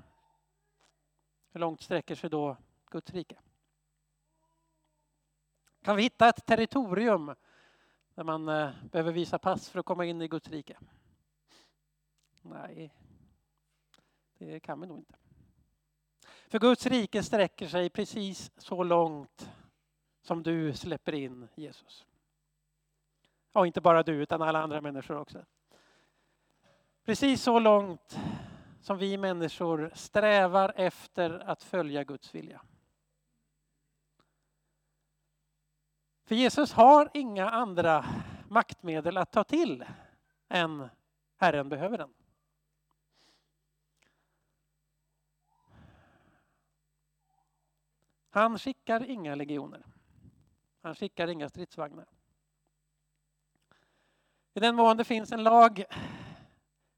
Hur 1.52 1.60
långt 1.60 1.80
sträcker 1.80 2.14
sig 2.14 2.30
då 2.30 2.56
Guds 2.90 3.10
rike? 3.10 3.36
Kan 5.82 5.96
vi 5.96 6.02
hitta 6.02 6.28
ett 6.28 6.46
territorium 6.46 7.34
där 8.14 8.24
man 8.24 8.48
eh, 8.48 8.70
behöver 8.90 9.12
visa 9.12 9.38
pass 9.38 9.68
för 9.68 9.80
att 9.80 9.86
komma 9.86 10.04
in 10.04 10.22
i 10.22 10.28
Guds 10.28 10.48
rike? 10.48 10.78
Nej, 12.42 12.94
det 14.38 14.60
kan 14.60 14.80
vi 14.80 14.86
nog 14.86 14.98
inte. 14.98 15.14
För 16.48 16.58
Guds 16.58 16.86
rike 16.86 17.22
sträcker 17.22 17.68
sig 17.68 17.90
precis 17.90 18.50
så 18.56 18.82
långt 18.82 19.50
som 20.22 20.42
du 20.42 20.72
släpper 20.72 21.14
in 21.14 21.48
Jesus. 21.54 22.06
Och 23.52 23.66
inte 23.66 23.80
bara 23.80 24.02
du, 24.02 24.12
utan 24.12 24.42
alla 24.42 24.62
andra 24.62 24.80
människor 24.80 25.16
också. 25.16 25.44
Precis 27.04 27.42
så 27.42 27.58
långt 27.58 28.18
som 28.88 28.98
vi 28.98 29.16
människor 29.16 29.90
strävar 29.94 30.72
efter 30.76 31.30
att 31.30 31.62
följa 31.62 32.04
Guds 32.04 32.34
vilja. 32.34 32.60
För 36.24 36.34
Jesus 36.34 36.72
har 36.72 37.10
inga 37.14 37.50
andra 37.50 38.04
maktmedel 38.48 39.16
att 39.16 39.32
ta 39.32 39.44
till 39.44 39.84
än 40.48 40.88
Herren 41.36 41.68
behöver 41.68 41.98
den. 41.98 42.14
Han 48.30 48.58
skickar 48.58 49.10
inga 49.10 49.34
legioner. 49.34 49.86
Han 50.82 50.94
skickar 50.94 51.28
inga 51.28 51.48
stridsvagnar. 51.48 52.08
I 54.54 54.60
den 54.60 54.76
mån 54.76 54.96
det 54.96 55.04
finns 55.04 55.32
en 55.32 55.42
lag 55.42 55.84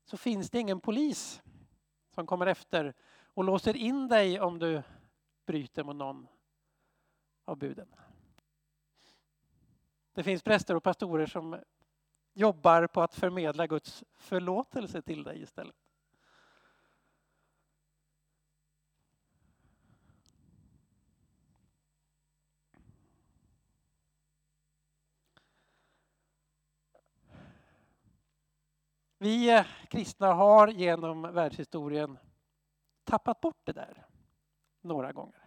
så 0.04 0.16
finns 0.16 0.50
det 0.50 0.58
ingen 0.58 0.80
polis 0.80 1.42
som 2.10 2.26
kommer 2.26 2.46
efter 2.46 2.94
och 3.34 3.44
låser 3.44 3.76
in 3.76 4.08
dig 4.08 4.40
om 4.40 4.58
du 4.58 4.82
bryter 5.46 5.84
mot 5.84 5.96
någon 5.96 6.28
av 7.44 7.56
buden. 7.56 7.94
Det 10.12 10.22
finns 10.22 10.42
präster 10.42 10.74
och 10.74 10.82
pastorer 10.82 11.26
som 11.26 11.60
jobbar 12.32 12.86
på 12.86 13.02
att 13.02 13.14
förmedla 13.14 13.66
Guds 13.66 14.04
förlåtelse 14.14 15.02
till 15.02 15.22
dig 15.22 15.42
istället. 15.42 15.76
Vi 29.22 29.50
eh, 29.50 29.66
kristna 29.88 30.32
har 30.32 30.68
genom 30.68 31.22
världshistorien 31.22 32.18
tappat 33.04 33.40
bort 33.40 33.60
det 33.64 33.72
där 33.72 34.06
några 34.80 35.12
gånger. 35.12 35.44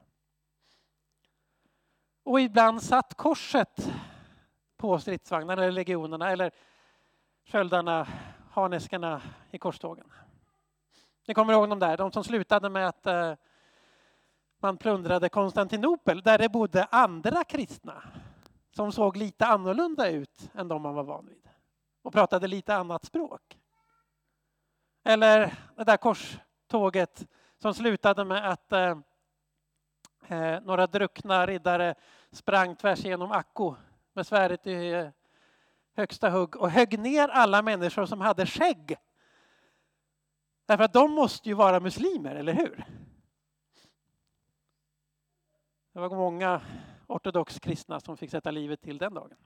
Och 2.24 2.42
ibland 2.42 2.84
satt 2.84 3.14
korset 3.14 3.92
på 4.78 5.00
stridsvagnarna 5.00 5.64
eller 5.64 5.72
legionerna 5.72 6.32
eller 6.32 6.52
sköldarna, 7.46 8.08
harneskarna 8.52 9.22
i 9.52 9.58
korstågen. 9.58 10.12
Ni 11.28 11.34
kommer 11.34 11.54
ihåg 11.54 11.70
de 11.70 11.80
där, 11.80 11.98
de 11.98 12.12
som 12.12 12.24
slutade 12.24 12.70
med 12.70 12.88
att 12.88 13.06
eh, 13.06 13.34
man 14.60 14.78
plundrade 14.78 15.30
Konstantinopel 15.30 16.22
där 16.22 16.38
det 16.38 16.50
bodde 16.50 16.86
andra 16.86 17.44
kristna 17.44 18.04
som 18.72 18.92
såg 18.92 19.18
lite 19.18 19.46
annorlunda 19.46 20.10
ut 20.10 20.52
än 20.54 20.68
de 20.68 20.82
man 20.82 20.96
var 20.96 21.04
van 21.04 21.26
vid 21.26 21.50
och 22.02 22.14
pratade 22.14 22.48
lite 22.48 22.76
annat 22.76 23.06
språk. 23.06 23.60
Eller 25.04 25.54
det 25.76 25.84
där 25.84 25.98
korståget 25.98 27.28
som 27.62 27.74
slutade 27.74 28.26
med 28.26 28.50
att 28.50 28.72
eh, 28.72 28.98
eh, 30.28 30.62
några 30.62 30.88
druckna 30.88 31.46
riddare 31.46 31.96
sprang 32.32 32.76
tvärs 32.76 33.06
igenom 33.06 33.32
Akko 33.32 33.76
med 34.14 34.28
svärdet 34.28 34.68
i 34.68 34.92
eh, 34.92 35.10
högsta 35.96 36.30
hugg 36.30 36.56
och 36.56 36.70
högg 36.70 37.00
ner 37.00 37.28
alla 37.28 37.62
människor 37.62 38.06
som 38.06 38.22
hade 38.22 38.46
skägg. 38.46 38.96
Därför 40.66 40.84
att 40.84 40.94
de 40.94 41.12
måste 41.12 41.50
ju 41.50 41.56
vara 41.56 41.80
muslimer, 41.80 42.36
eller 42.36 42.54
hur? 42.54 42.86
Det 45.94 46.00
var 46.00 46.10
många 46.10 46.62
ortodox 47.08 47.60
kristna 47.60 48.00
som 48.00 48.18
fick 48.18 48.32
sätta 48.32 48.52
livet 48.52 48.82
till 48.82 48.98
den 48.98 49.14
dagen. 49.14 49.38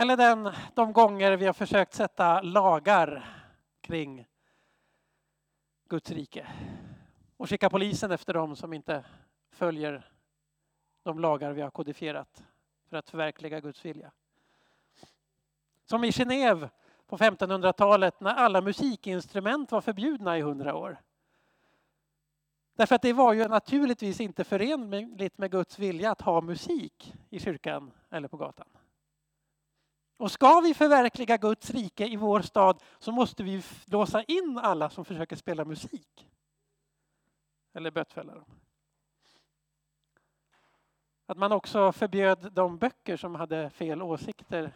Eller 0.00 0.16
den, 0.16 0.48
de 0.74 0.92
gånger 0.92 1.36
vi 1.36 1.46
har 1.46 1.52
försökt 1.52 1.94
sätta 1.94 2.40
lagar 2.40 3.34
kring 3.80 4.26
Guds 5.88 6.10
rike 6.10 6.46
och 7.36 7.48
skicka 7.48 7.70
polisen 7.70 8.10
efter 8.10 8.34
dem 8.34 8.56
som 8.56 8.72
inte 8.72 9.04
följer 9.50 10.10
de 11.02 11.18
lagar 11.18 11.52
vi 11.52 11.62
har 11.62 11.70
kodifierat 11.70 12.44
för 12.88 12.96
att 12.96 13.10
förverkliga 13.10 13.60
Guds 13.60 13.84
vilja. 13.84 14.12
Som 15.84 16.04
i 16.04 16.10
Genève 16.10 16.68
på 17.06 17.16
1500-talet 17.16 18.20
när 18.20 18.34
alla 18.34 18.60
musikinstrument 18.60 19.72
var 19.72 19.80
förbjudna 19.80 20.38
i 20.38 20.40
hundra 20.40 20.74
år. 20.74 21.00
Därför 22.76 22.94
att 22.94 23.02
det 23.02 23.12
var 23.12 23.32
ju 23.32 23.48
naturligtvis 23.48 24.20
inte 24.20 24.44
förenligt 24.44 25.38
med 25.38 25.50
Guds 25.50 25.78
vilja 25.78 26.10
att 26.10 26.20
ha 26.20 26.40
musik 26.40 27.14
i 27.30 27.40
kyrkan 27.40 27.92
eller 28.10 28.28
på 28.28 28.36
gatan. 28.36 28.68
Och 30.20 30.32
ska 30.32 30.60
vi 30.60 30.74
förverkliga 30.74 31.36
Guds 31.36 31.70
rike 31.70 32.06
i 32.06 32.16
vår 32.16 32.40
stad 32.40 32.82
så 32.98 33.12
måste 33.12 33.42
vi 33.42 33.62
låsa 33.86 34.22
in 34.22 34.58
alla 34.62 34.90
som 34.90 35.04
försöker 35.04 35.36
spela 35.36 35.64
musik. 35.64 36.28
Eller 37.72 37.90
bötfälla 37.90 38.34
dem. 38.34 38.44
Att 41.26 41.38
man 41.38 41.52
också 41.52 41.92
förbjöd 41.92 42.52
de 42.52 42.78
böcker 42.78 43.16
som 43.16 43.34
hade 43.34 43.70
fel 43.70 44.02
åsikter 44.02 44.72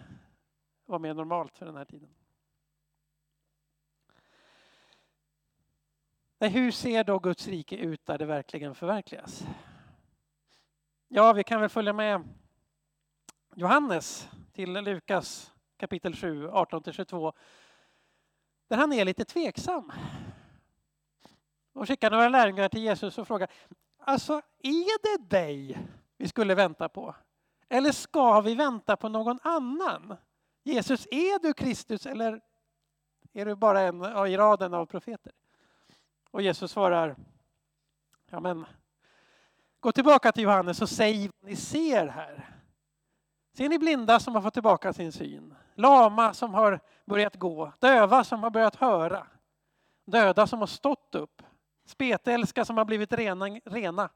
var 0.85 0.99
mer 0.99 1.15
normalt 1.15 1.59
för 1.59 1.67
den 1.67 1.77
här 1.77 1.85
tiden. 1.85 2.15
hur 6.39 6.71
ser 6.71 7.05
då 7.05 7.19
Guds 7.19 7.49
rike 7.49 7.77
ut 7.77 8.07
där 8.07 8.19
det 8.19 8.27
verkligen 8.27 8.75
förverkligas? 8.75 9.47
Ja, 11.09 11.33
vi 11.33 11.45
kan 11.45 11.61
väl 11.61 11.71
följa 11.71 11.93
med 11.93 12.29
Johannes 13.55 14.29
till 14.55 14.73
Lukas 14.73 15.53
kapitel 15.77 16.17
7, 16.17 16.49
18-22. 16.49 17.33
Där 18.69 18.77
han 18.77 18.93
är 18.93 19.05
lite 19.05 19.25
tveksam. 19.25 19.93
Och 21.73 21.89
skickar 21.89 22.11
några 22.11 22.29
lärjungar 22.29 22.69
till 22.69 22.83
Jesus 22.83 23.19
och 23.19 23.27
frågar, 23.27 23.51
alltså 23.99 24.43
är 24.59 25.17
det 25.17 25.37
dig 25.37 25.79
vi 26.17 26.29
skulle 26.29 26.55
vänta 26.55 26.89
på? 26.89 27.15
Eller 27.69 27.93
ska 27.93 28.41
vi 28.41 28.55
vänta 28.55 28.97
på 28.97 29.09
någon 29.09 29.39
annan? 29.43 30.17
Jesus, 30.63 31.07
är 31.11 31.43
du 31.43 31.53
Kristus 31.53 32.07
eller 32.07 32.41
är 33.33 33.47
du 33.47 33.55
bara 33.55 33.81
en 33.81 34.05
i 34.05 34.37
raden 34.37 34.75
av 34.75 34.87
profeter? 34.87 35.33
Och 36.31 36.43
Jesus 36.43 36.71
svarar, 36.71 37.17
ja 38.31 38.41
men 38.41 38.67
gå 39.81 39.93
tillbaka 39.93 40.33
till 40.33 40.43
Johannes 40.43 40.83
och 40.83 40.91
säg 40.91 41.31
vad 41.41 41.51
ni 41.51 41.57
ser 41.57 42.07
här. 42.07 42.54
Ser 43.55 43.69
ni 43.69 43.79
blinda 43.79 44.21
som 44.21 44.35
har 44.35 44.43
fått 44.43 44.55
tillbaka 44.55 44.93
sin 44.93 45.13
syn? 45.13 45.55
Lama 45.75 46.35
som 46.35 46.55
har 46.55 46.81
börjat 47.05 47.37
gå? 47.37 47.73
Döva 47.81 48.25
som 48.25 48.43
har 48.43 48.51
börjat 48.51 48.77
höra? 48.77 49.27
Döda 50.05 50.47
som 50.47 50.59
har 50.59 50.67
stått 50.67 51.15
upp? 51.15 51.43
Spetälska 51.85 52.65
som 52.65 52.77
har 52.77 52.85
blivit 52.85 53.13
rena, 53.13 53.47
rena? 53.65 54.11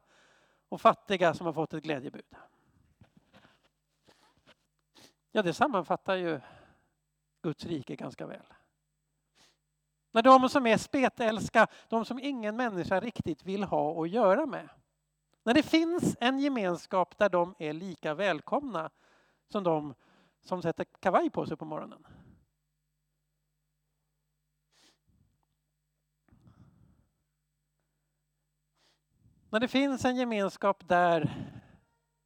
Och 0.68 0.80
fattiga 0.80 1.34
som 1.34 1.46
har 1.46 1.52
fått 1.52 1.74
ett 1.74 1.82
glädjebud? 1.84 2.24
Ja, 5.32 5.42
det 5.42 5.54
sammanfattar 5.54 6.16
ju 6.16 6.40
Guds 7.42 7.64
rike 7.64 7.96
ganska 7.96 8.26
väl. 8.26 8.46
När 10.12 10.22
de 10.22 10.48
som 10.48 10.66
är 10.66 10.76
spetälska, 10.76 11.66
de 11.88 12.04
som 12.04 12.18
ingen 12.18 12.56
människa 12.56 13.00
riktigt 13.00 13.44
vill 13.44 13.64
ha 13.64 14.02
att 14.02 14.10
göra 14.10 14.46
med. 14.46 14.68
När 15.42 15.54
det 15.54 15.62
finns 15.62 16.16
en 16.20 16.38
gemenskap 16.38 17.18
där 17.18 17.28
de 17.28 17.54
är 17.58 17.72
lika 17.72 18.14
välkomna 18.14 18.90
som 19.48 19.64
de 19.64 19.94
som 20.40 20.62
sätter 20.62 20.84
kavaj 20.84 21.30
på 21.30 21.46
sig 21.46 21.56
på 21.56 21.64
morgonen. 21.64 22.06
När 29.50 29.60
det 29.60 29.68
finns 29.68 30.04
en 30.04 30.16
gemenskap 30.16 30.88
där 30.88 31.48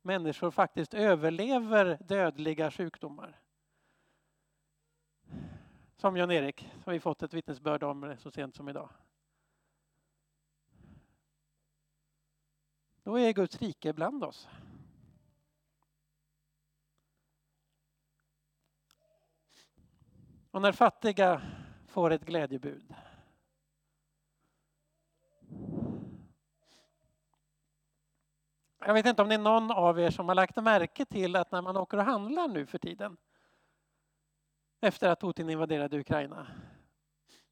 människor 0.03 0.51
faktiskt 0.51 0.95
överlever 0.95 1.99
dödliga 2.01 2.71
sjukdomar. 2.71 3.41
Som 5.97 6.17
Jan-Erik, 6.17 6.71
som 6.85 6.93
vi 6.93 7.01
fått 7.01 7.23
ett 7.23 7.35
vittnesbörd 7.35 7.83
om 7.83 8.17
så 8.19 8.31
sent 8.31 8.55
som 8.55 8.69
idag. 8.69 8.89
Då 13.03 13.19
är 13.19 13.33
Guds 13.33 13.63
rike 13.63 13.93
bland 13.93 14.25
oss. 14.25 14.49
Och 20.53 20.63
när 20.63 20.73
fattiga 20.73 21.43
får 21.87 22.11
ett 22.11 22.25
glädjebud. 22.25 22.95
Jag 28.79 28.95
vet 28.95 29.07
inte 29.07 29.23
om 29.23 29.29
det 29.29 29.35
är 29.35 29.39
någon 29.39 29.71
av 29.71 30.01
er 30.01 30.11
som 30.11 30.29
har 30.29 30.35
lagt 30.35 30.57
märke 30.57 31.05
till 31.05 31.37
att 31.37 31.53
när 31.53 31.63
man 31.63 31.77
åker 31.77 31.97
och 31.99 32.05
handlar 32.05 32.49
nu 32.49 32.67
för 32.67 32.79
tiden 32.79 33.17
efter 34.81 35.09
att 35.09 35.21
Putin 35.21 35.51
invaderade 35.51 35.99
Ukraina 35.99 36.47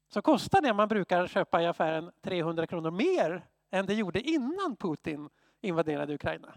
så 0.07 0.21
kostar 0.21 0.61
det 0.61 0.73
man 0.73 0.87
brukar 0.87 1.27
köpa 1.27 1.61
i 1.61 1.65
affären 1.65 2.11
300 2.21 2.67
kronor 2.67 2.91
mer 2.91 3.47
än 3.69 3.85
det 3.85 3.93
gjorde 3.93 4.21
innan 4.21 4.75
Putin 4.75 5.29
invaderade 5.61 6.13
Ukraina. 6.13 6.53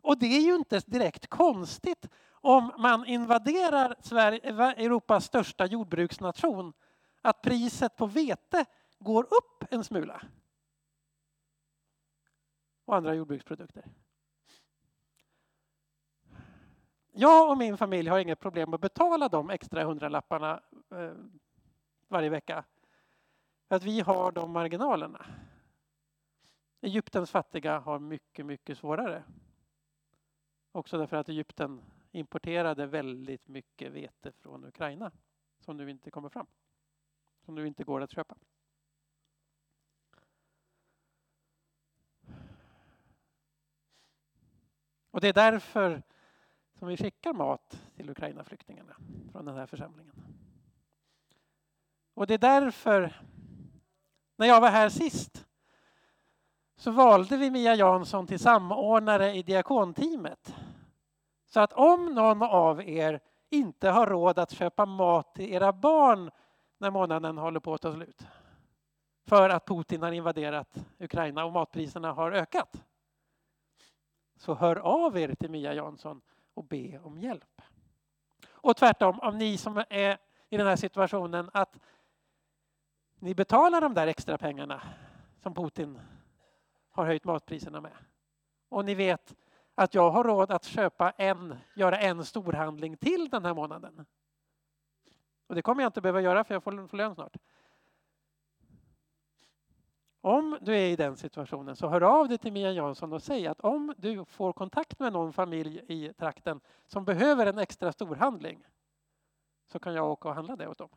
Och 0.00 0.18
det 0.18 0.26
är 0.26 0.40
ju 0.40 0.54
inte 0.54 0.80
direkt 0.86 1.26
konstigt 1.26 2.08
om 2.44 2.72
man 2.78 3.06
invaderar 3.06 3.94
Sverige, 4.00 4.40
eh, 4.42 4.60
Europas 4.60 5.24
största 5.24 5.66
jordbruksnation 5.66 6.72
att 7.22 7.42
priset 7.42 7.96
på 7.96 8.06
vete 8.06 8.64
går 8.98 9.24
upp 9.24 9.64
en 9.70 9.84
smula. 9.84 10.22
Och 12.84 12.96
andra 12.96 13.14
jordbruksprodukter. 13.14 13.84
Jag 17.12 17.50
och 17.50 17.58
min 17.58 17.76
familj 17.76 18.08
har 18.08 18.18
inget 18.18 18.40
problem 18.40 18.74
att 18.74 18.80
betala 18.80 19.28
de 19.28 19.50
extra 19.50 19.84
hundralapparna 19.84 20.62
eh, 20.90 21.12
varje 22.08 22.28
vecka. 22.28 22.64
För 23.68 23.76
att 23.76 23.84
vi 23.84 24.00
har 24.00 24.32
de 24.32 24.52
marginalerna. 24.52 25.26
Egyptens 26.80 27.30
fattiga 27.30 27.78
har 27.78 27.98
mycket, 27.98 28.46
mycket 28.46 28.78
svårare. 28.78 29.24
Också 30.72 30.98
därför 30.98 31.16
att 31.16 31.28
Egypten 31.28 31.82
importerade 32.12 32.86
väldigt 32.86 33.48
mycket 33.48 33.92
vete 33.92 34.32
från 34.32 34.64
Ukraina 34.64 35.12
som 35.60 35.76
nu 35.76 35.90
inte 35.90 36.10
kommer 36.10 36.28
fram. 36.28 36.46
Som 37.44 37.54
nu 37.54 37.66
inte 37.66 37.84
går 37.84 38.00
att 38.00 38.10
köpa. 38.10 38.36
Och 45.10 45.20
det 45.20 45.28
är 45.28 45.32
därför 45.32 46.02
som 46.78 46.88
vi 46.88 46.96
skickar 46.96 47.32
mat 47.32 47.82
till 47.96 48.10
Ukraina-flyktingarna 48.10 48.96
från 49.32 49.44
den 49.44 49.54
här 49.54 49.66
församlingen. 49.66 50.22
Och 52.14 52.26
det 52.26 52.34
är 52.34 52.38
därför, 52.38 53.22
när 54.36 54.46
jag 54.46 54.60
var 54.60 54.70
här 54.70 54.88
sist, 54.88 55.46
så 56.76 56.90
valde 56.90 57.36
vi 57.36 57.50
Mia 57.50 57.74
Jansson 57.74 58.26
till 58.26 58.38
samordnare 58.38 59.34
i 59.34 59.42
diakonteamet. 59.42 60.54
Så 61.54 61.60
att 61.60 61.72
om 61.72 62.14
någon 62.14 62.42
av 62.42 62.82
er 62.88 63.20
inte 63.50 63.90
har 63.90 64.06
råd 64.06 64.38
att 64.38 64.50
köpa 64.50 64.86
mat 64.86 65.34
till 65.34 65.52
era 65.52 65.72
barn 65.72 66.30
när 66.78 66.90
månaden 66.90 67.38
håller 67.38 67.60
på 67.60 67.74
att 67.74 67.82
ta 67.82 67.92
slut 67.92 68.26
för 69.26 69.50
att 69.50 69.66
Putin 69.66 70.02
har 70.02 70.12
invaderat 70.12 70.86
Ukraina 70.98 71.44
och 71.44 71.52
matpriserna 71.52 72.12
har 72.12 72.32
ökat. 72.32 72.84
Så 74.36 74.54
hör 74.54 74.76
av 74.76 75.18
er 75.18 75.34
till 75.34 75.50
Mia 75.50 75.74
Jansson 75.74 76.20
och 76.54 76.64
be 76.64 76.98
om 76.98 77.18
hjälp. 77.18 77.62
Och 78.50 78.76
tvärtom, 78.76 79.20
om 79.20 79.38
ni 79.38 79.58
som 79.58 79.84
är 79.90 80.18
i 80.48 80.56
den 80.56 80.66
här 80.66 80.76
situationen 80.76 81.50
att 81.54 81.78
ni 83.18 83.34
betalar 83.34 83.80
de 83.80 83.94
där 83.94 84.06
extra 84.06 84.38
pengarna 84.38 84.82
som 85.38 85.54
Putin 85.54 86.00
har 86.90 87.06
höjt 87.06 87.24
matpriserna 87.24 87.80
med. 87.80 87.96
Och 88.68 88.84
ni 88.84 88.94
vet 88.94 89.34
att 89.74 89.94
jag 89.94 90.10
har 90.10 90.24
råd 90.24 90.50
att 90.50 90.64
köpa 90.64 91.10
en, 91.10 91.56
göra 91.74 91.98
en 91.98 92.24
storhandling 92.24 92.96
till 92.96 93.28
den 93.28 93.44
här 93.44 93.54
månaden. 93.54 94.06
Och 95.46 95.54
det 95.54 95.62
kommer 95.62 95.82
jag 95.82 95.88
inte 95.88 96.00
behöva 96.00 96.20
göra 96.20 96.44
för 96.44 96.54
jag 96.54 96.62
får 96.62 96.96
lön 96.96 97.14
snart. 97.14 97.36
Om 100.20 100.58
du 100.60 100.76
är 100.76 100.86
i 100.86 100.96
den 100.96 101.16
situationen 101.16 101.76
så 101.76 101.88
hör 101.88 102.00
av 102.00 102.28
dig 102.28 102.38
till 102.38 102.52
Mia 102.52 102.72
Jansson 102.72 103.12
och 103.12 103.22
säg 103.22 103.46
att 103.46 103.60
om 103.60 103.94
du 103.96 104.24
får 104.24 104.52
kontakt 104.52 104.98
med 104.98 105.12
någon 105.12 105.32
familj 105.32 105.84
i 105.88 106.12
trakten 106.12 106.60
som 106.86 107.04
behöver 107.04 107.46
en 107.46 107.58
extra 107.58 107.92
storhandling 107.92 108.64
så 109.66 109.78
kan 109.78 109.94
jag 109.94 110.10
åka 110.10 110.28
och 110.28 110.34
handla 110.34 110.56
det 110.56 110.68
åt 110.68 110.78
dem. 110.78 110.88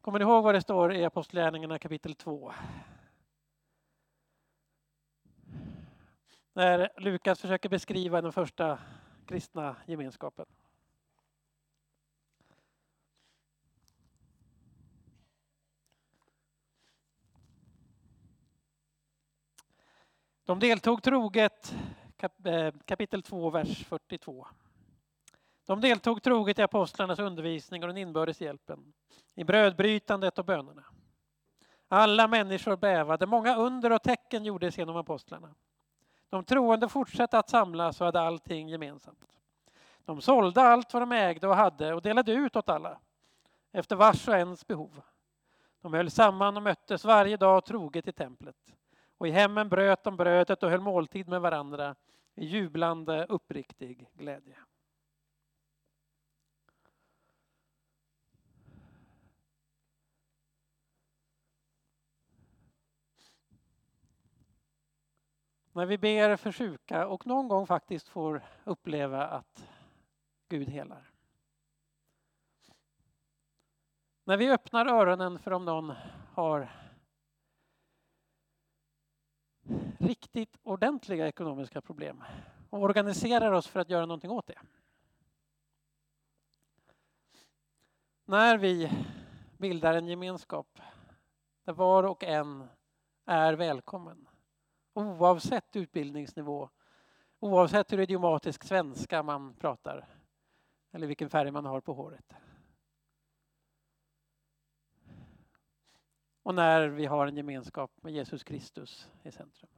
Kommer 0.00 0.18
ni 0.18 0.22
ihåg 0.22 0.44
vad 0.44 0.54
det 0.54 0.60
står 0.60 0.94
i 0.94 1.04
Apostlagärningarna 1.04 1.78
kapitel 1.78 2.14
2? 2.14 2.52
När 6.52 7.00
Lukas 7.00 7.40
försöker 7.40 7.68
beskriva 7.68 8.22
den 8.22 8.32
första 8.32 8.78
kristna 9.26 9.76
gemenskapen. 9.86 10.46
De 20.44 20.58
deltog 20.58 21.02
troget, 21.02 21.74
eh, 22.44 22.74
kapitel 22.84 23.22
2, 23.22 23.50
vers 23.50 23.84
42. 23.84 24.46
De 25.66 25.80
deltog 25.80 26.22
troget 26.22 26.58
i 26.58 26.62
apostlarnas 26.62 27.18
undervisning 27.18 27.82
och 27.82 27.88
den 27.88 27.96
inbördes 27.96 28.40
hjälpen, 28.40 28.92
i 29.34 29.44
brödbrytandet 29.44 30.38
och 30.38 30.44
bönerna. 30.44 30.84
Alla 31.88 32.28
människor 32.28 32.76
bävade, 32.76 33.26
många 33.26 33.56
under 33.56 33.92
och 33.92 34.02
tecken 34.02 34.44
gjordes 34.44 34.78
genom 34.78 34.96
apostlarna. 34.96 35.54
De 36.28 36.44
troende 36.44 36.88
fortsatte 36.88 37.38
att 37.38 37.50
samlas 37.50 38.00
och 38.00 38.06
hade 38.06 38.20
allting 38.20 38.68
gemensamt. 38.68 39.38
De 40.04 40.20
sålde 40.20 40.62
allt 40.62 40.92
vad 40.92 41.02
de 41.02 41.12
ägde 41.12 41.48
och 41.48 41.56
hade 41.56 41.94
och 41.94 42.02
delade 42.02 42.32
ut 42.32 42.56
åt 42.56 42.68
alla, 42.68 42.98
efter 43.72 43.96
vars 43.96 44.28
och 44.28 44.34
ens 44.34 44.66
behov. 44.66 45.02
De 45.80 45.94
höll 45.94 46.10
samman 46.10 46.56
och 46.56 46.62
möttes 46.62 47.04
varje 47.04 47.36
dag 47.36 47.64
troget 47.64 48.08
i 48.08 48.12
templet. 48.12 48.56
Och 49.18 49.28
i 49.28 49.30
hemmen 49.30 49.68
bröt 49.68 50.04
de 50.04 50.16
brödet 50.16 50.62
och 50.62 50.70
höll 50.70 50.80
måltid 50.80 51.28
med 51.28 51.40
varandra 51.40 51.94
i 52.34 52.44
jublande 52.44 53.26
uppriktig 53.28 54.08
glädje. 54.14 54.56
När 65.72 65.86
vi 65.86 65.98
ber 65.98 66.36
för 66.36 66.52
sjuka 66.52 67.06
och 67.06 67.26
någon 67.26 67.48
gång 67.48 67.66
faktiskt 67.66 68.08
får 68.08 68.42
uppleva 68.64 69.26
att 69.26 69.68
Gud 70.48 70.68
helar. 70.68 71.10
När 74.24 74.36
vi 74.36 74.50
öppnar 74.50 74.86
öronen 74.86 75.38
för 75.38 75.50
om 75.50 75.64
någon 75.64 75.92
har 76.34 76.70
riktigt 79.98 80.56
ordentliga 80.62 81.28
ekonomiska 81.28 81.80
problem 81.80 82.24
och 82.70 82.82
organiserar 82.82 83.52
oss 83.52 83.66
för 83.66 83.80
att 83.80 83.90
göra 83.90 84.06
någonting 84.06 84.30
åt 84.30 84.46
det. 84.46 84.58
När 88.24 88.58
vi 88.58 88.90
bildar 89.58 89.94
en 89.94 90.06
gemenskap 90.06 90.80
där 91.64 91.72
var 91.72 92.04
och 92.04 92.24
en 92.24 92.68
är 93.24 93.52
välkommen 93.52 94.29
oavsett 95.00 95.76
utbildningsnivå, 95.76 96.70
oavsett 97.38 97.92
hur 97.92 98.00
idiomatisk 98.00 98.64
svenska 98.64 99.22
man 99.22 99.54
pratar 99.54 100.08
eller 100.90 101.06
vilken 101.06 101.30
färg 101.30 101.50
man 101.50 101.64
har 101.64 101.80
på 101.80 101.92
håret. 101.92 102.34
Och 106.42 106.54
när 106.54 106.88
vi 106.88 107.06
har 107.06 107.26
en 107.26 107.36
gemenskap 107.36 108.02
med 108.02 108.12
Jesus 108.12 108.44
Kristus 108.44 109.08
i 109.22 109.32
centrum. 109.32 109.70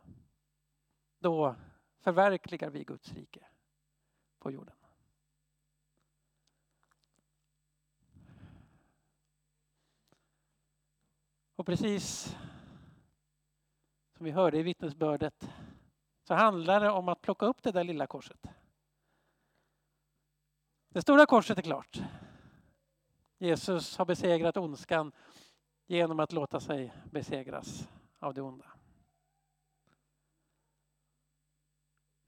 Då 1.18 1.56
förverkligar 2.00 2.70
vi 2.70 2.84
Guds 2.84 3.12
rike 3.12 3.46
på 4.38 4.50
jorden. 4.50 4.76
Och 11.56 11.66
precis 11.66 12.36
som 14.22 14.24
vi 14.26 14.30
hörde 14.30 14.58
i 14.58 14.62
vittnesbördet 14.62 15.50
så 16.24 16.34
handlar 16.34 16.80
det 16.80 16.90
om 16.90 17.08
att 17.08 17.20
plocka 17.20 17.46
upp 17.46 17.62
det 17.62 17.72
där 17.72 17.84
lilla 17.84 18.06
korset. 18.06 18.46
Det 20.88 21.02
stora 21.02 21.26
korset 21.26 21.58
är 21.58 21.62
klart. 21.62 22.02
Jesus 23.38 23.96
har 23.96 24.04
besegrat 24.04 24.56
ondskan 24.56 25.12
genom 25.86 26.20
att 26.20 26.32
låta 26.32 26.60
sig 26.60 26.92
besegras 27.10 27.88
av 28.18 28.34
det 28.34 28.42
onda. 28.42 28.72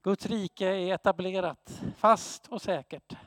Guds 0.01 0.25
rike 0.25 0.67
är 0.67 0.93
etablerat, 0.93 1.81
fast 1.97 2.47
och 2.47 2.61
säkert. 2.61 3.17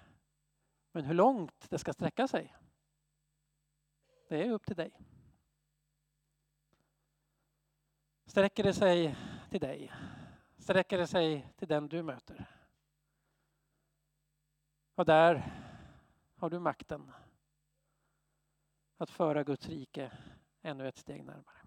Men 0.92 1.04
hur 1.04 1.14
långt 1.14 1.70
det 1.70 1.78
ska 1.78 1.92
sträcka 1.92 2.28
sig, 2.28 2.56
det 4.28 4.44
är 4.44 4.50
upp 4.50 4.66
till 4.66 4.76
dig. 4.76 5.07
Sträcker 8.28 8.62
det 8.62 8.74
sig 8.74 9.16
till 9.50 9.60
dig? 9.60 9.92
Sträcker 10.58 10.98
det 10.98 11.06
sig 11.06 11.52
till 11.56 11.68
den 11.68 11.88
du 11.88 12.02
möter? 12.02 12.46
Och 14.94 15.04
där 15.04 15.52
har 16.36 16.50
du 16.50 16.58
makten 16.58 17.12
att 18.96 19.10
föra 19.10 19.44
Guds 19.44 19.68
rike 19.68 20.12
ännu 20.62 20.88
ett 20.88 20.98
steg 20.98 21.24
närmare. 21.24 21.58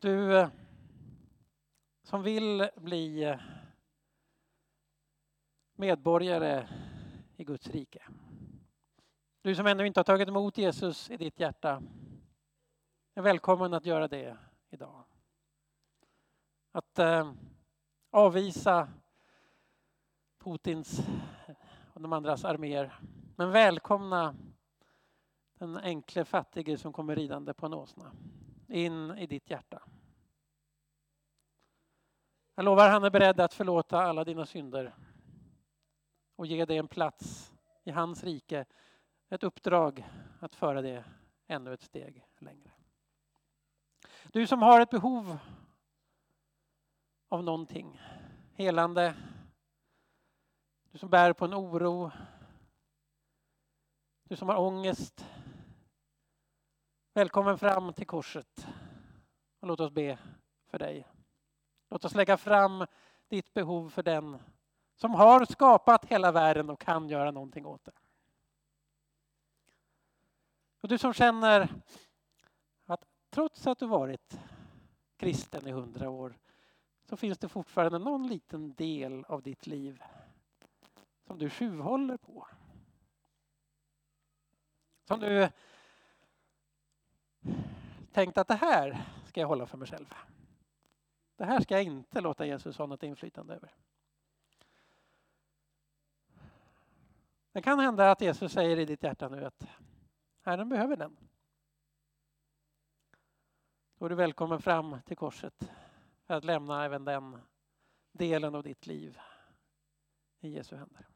Du 0.00 0.38
eh, 0.38 0.48
som 2.12 2.22
vill 2.22 2.68
bli 2.76 3.22
eh, 3.24 3.40
medborgare 5.76 6.68
i 7.36 7.44
Guds 7.44 7.66
rike. 7.66 8.02
Du 9.42 9.54
som 9.54 9.66
ännu 9.66 9.86
inte 9.86 10.00
har 10.00 10.04
tagit 10.04 10.28
emot 10.28 10.58
Jesus 10.58 11.10
i 11.10 11.16
ditt 11.16 11.40
hjärta 11.40 11.82
är 13.14 13.22
välkommen 13.22 13.74
att 13.74 13.86
göra 13.86 14.08
det 14.08 14.36
idag. 14.70 15.04
Att 16.72 16.98
eh, 16.98 17.32
avvisa 18.10 18.88
Putins 20.38 21.00
och 21.92 22.00
de 22.00 22.12
andras 22.12 22.44
arméer. 22.44 22.98
Men 23.36 23.50
välkomna 23.50 24.36
den 25.54 25.76
enkle 25.76 26.24
fattige 26.24 26.78
som 26.78 26.92
kommer 26.92 27.16
ridande 27.16 27.54
på 27.54 27.66
en 27.66 27.74
åsna 27.74 28.12
in 28.68 29.10
i 29.10 29.26
ditt 29.26 29.50
hjärta. 29.50 29.82
Jag 32.62 32.64
lovar, 32.64 32.88
han 32.88 33.04
är 33.04 33.10
beredd 33.10 33.40
att 33.40 33.54
förlåta 33.54 34.02
alla 34.02 34.24
dina 34.24 34.46
synder 34.46 34.94
och 36.36 36.46
ge 36.46 36.64
dig 36.64 36.78
en 36.78 36.88
plats 36.88 37.52
i 37.84 37.90
hans 37.90 38.24
rike, 38.24 38.64
ett 39.28 39.42
uppdrag 39.42 40.08
att 40.40 40.54
föra 40.54 40.82
det 40.82 41.04
ännu 41.46 41.74
ett 41.74 41.82
steg 41.82 42.26
längre. 42.38 42.70
Du 44.32 44.46
som 44.46 44.62
har 44.62 44.80
ett 44.80 44.90
behov 44.90 45.38
av 47.28 47.44
någonting, 47.44 48.00
helande, 48.54 49.14
du 50.90 50.98
som 50.98 51.10
bär 51.10 51.32
på 51.32 51.44
en 51.44 51.54
oro, 51.54 52.10
du 54.24 54.36
som 54.36 54.48
har 54.48 54.56
ångest, 54.56 55.26
välkommen 57.14 57.58
fram 57.58 57.92
till 57.92 58.06
korset 58.06 58.66
och 59.60 59.68
låt 59.68 59.80
oss 59.80 59.92
be 59.92 60.18
för 60.70 60.78
dig. 60.78 61.11
Låt 61.92 62.04
oss 62.04 62.14
lägga 62.14 62.36
fram 62.36 62.86
ditt 63.28 63.54
behov 63.54 63.90
för 63.90 64.02
den 64.02 64.38
som 64.94 65.14
har 65.14 65.44
skapat 65.44 66.04
hela 66.04 66.32
världen 66.32 66.70
och 66.70 66.80
kan 66.80 67.08
göra 67.08 67.30
någonting 67.30 67.66
åt 67.66 67.84
det. 67.84 67.92
Och 70.80 70.88
du 70.88 70.98
som 70.98 71.12
känner 71.12 71.68
att 72.86 73.04
trots 73.30 73.66
att 73.66 73.78
du 73.78 73.86
varit 73.86 74.40
kristen 75.16 75.66
i 75.66 75.70
hundra 75.70 76.10
år 76.10 76.38
så 77.04 77.16
finns 77.16 77.38
det 77.38 77.48
fortfarande 77.48 77.98
någon 77.98 78.28
liten 78.28 78.74
del 78.74 79.24
av 79.24 79.42
ditt 79.42 79.66
liv 79.66 80.02
som 81.26 81.38
du 81.38 81.50
tjuvhåller 81.50 82.16
på. 82.16 82.48
Som 85.04 85.20
du 85.20 85.48
tänkt 88.12 88.38
att 88.38 88.48
det 88.48 88.54
här 88.54 89.04
ska 89.26 89.40
jag 89.40 89.48
hålla 89.48 89.66
för 89.66 89.78
mig 89.78 89.88
själv. 89.88 90.14
Det 91.42 91.46
här 91.46 91.60
ska 91.60 91.74
jag 91.74 91.84
inte 91.84 92.20
låta 92.20 92.46
Jesus 92.46 92.78
ha 92.78 92.86
något 92.86 93.02
inflytande 93.02 93.54
över. 93.54 93.74
Det 97.52 97.62
kan 97.62 97.78
hända 97.78 98.10
att 98.10 98.20
Jesus 98.20 98.52
säger 98.52 98.78
i 98.78 98.84
ditt 98.84 99.02
hjärta 99.02 99.28
nu 99.28 99.44
att 99.44 99.66
Herren 100.42 100.68
behöver 100.68 100.96
den. 100.96 101.16
Då 103.98 104.04
är 104.04 104.08
du 104.08 104.14
välkommen 104.14 104.62
fram 104.62 105.02
till 105.06 105.16
korset 105.16 105.72
för 106.26 106.34
att 106.34 106.44
lämna 106.44 106.84
även 106.84 107.04
den 107.04 107.40
delen 108.12 108.54
av 108.54 108.62
ditt 108.62 108.86
liv 108.86 109.18
i 110.40 110.48
Jesu 110.48 110.76
händer. 110.76 111.06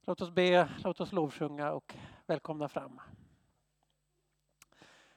Låt 0.00 0.20
oss 0.20 0.30
be, 0.30 0.68
låt 0.78 1.00
oss 1.00 1.12
lovsjunga 1.12 1.72
och 1.72 1.94
välkomna 2.26 2.68
fram. 2.68 3.00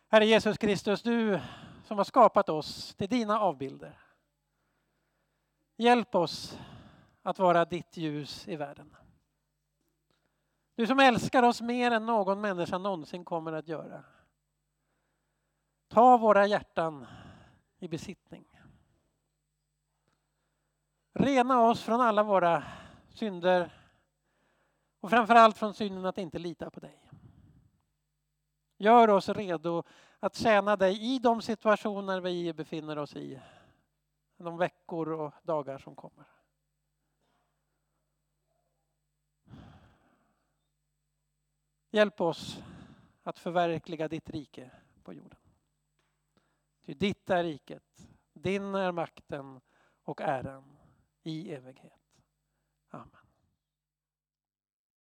Herre 0.08 0.26
Jesus 0.26 0.58
Kristus, 0.58 1.02
du 1.02 1.42
som 1.88 1.98
har 1.98 2.06
skapat 2.06 2.50
oss 2.50 2.96
till 2.96 3.10
dina 3.10 3.40
avbilder. 3.40 4.00
Hjälp 5.78 6.16
oss 6.16 6.60
att 7.22 7.40
vara 7.40 7.66
ditt 7.66 7.98
ljus 7.98 8.48
i 8.48 8.56
världen. 8.56 8.96
Du 10.76 10.88
som 10.88 11.00
älskar 11.00 11.44
oss 11.44 11.62
mer 11.62 11.92
än 11.92 12.06
någon 12.06 12.42
människa 12.42 12.78
någonsin 12.78 13.26
kommer 13.26 13.54
att 13.54 13.68
göra. 13.68 14.04
Ta 15.88 16.18
våra 16.18 16.48
hjärtan 16.48 17.08
i 17.80 17.88
besittning. 17.88 18.62
Rena 21.14 21.62
oss 21.62 21.84
från 21.84 22.02
alla 22.02 22.24
våra 22.24 22.64
synder 23.10 23.72
och 25.00 25.10
framförallt 25.10 25.58
från 25.58 25.74
synden 25.74 26.06
att 26.06 26.18
inte 26.18 26.40
lita 26.40 26.70
på 26.70 26.80
dig. 26.80 27.12
Gör 28.78 29.10
oss 29.10 29.30
redo 29.30 29.84
att 30.20 30.36
tjäna 30.36 30.76
dig 30.76 31.16
i 31.16 31.20
de 31.20 31.42
situationer 31.42 32.22
vi 32.22 32.54
befinner 32.54 32.98
oss 32.98 33.16
i. 33.16 33.42
De 34.38 34.58
veckor 34.58 35.12
och 35.12 35.34
dagar 35.44 35.78
som 35.78 35.96
kommer. 35.96 36.26
Hjälp 41.92 42.22
oss 42.22 42.64
att 43.24 43.40
förverkliga 43.40 44.08
ditt 44.08 44.30
rike 44.30 44.72
på 45.04 45.14
jorden. 45.14 45.40
Ty 46.86 46.94
ditt 46.94 47.30
är 47.30 47.44
riket, 47.44 48.08
din 48.34 48.76
är 48.76 48.92
makten 48.92 49.62
och 50.04 50.22
äran 50.22 50.78
i 51.24 51.54
evighet. 51.54 52.24
Amen. 52.90 53.27